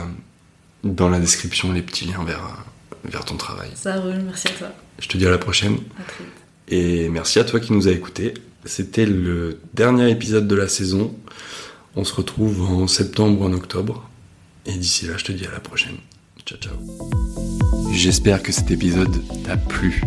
[0.84, 2.64] dans la description les petits liens vers,
[3.04, 3.70] vers ton travail.
[3.74, 4.68] Ça roule, merci à toi.
[4.98, 5.78] Je te dis à la prochaine.
[5.98, 6.32] À très vite.
[6.68, 8.34] Et merci à toi qui nous a écoutés.
[8.64, 11.14] C'était le dernier épisode de la saison.
[11.96, 14.08] On se retrouve en septembre ou en octobre.
[14.66, 15.96] Et d'ici là, je te dis à la prochaine.
[16.46, 16.74] Ciao, ciao.
[17.92, 20.02] J'espère que cet épisode t'a plu.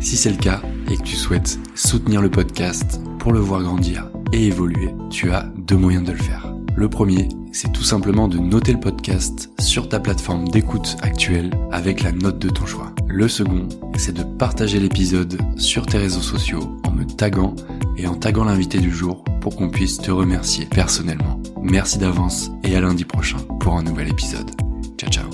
[0.00, 0.60] Si c'est le cas
[0.90, 5.48] et que tu souhaites soutenir le podcast pour le voir grandir et évoluer, tu as
[5.56, 6.51] deux moyens de le faire.
[6.74, 12.02] Le premier, c'est tout simplement de noter le podcast sur ta plateforme d'écoute actuelle avec
[12.02, 12.92] la note de ton choix.
[13.06, 17.54] Le second, c'est de partager l'épisode sur tes réseaux sociaux en me taguant
[17.96, 21.40] et en taguant l'invité du jour pour qu'on puisse te remercier personnellement.
[21.62, 24.50] Merci d'avance et à lundi prochain pour un nouvel épisode.
[24.98, 25.31] Ciao ciao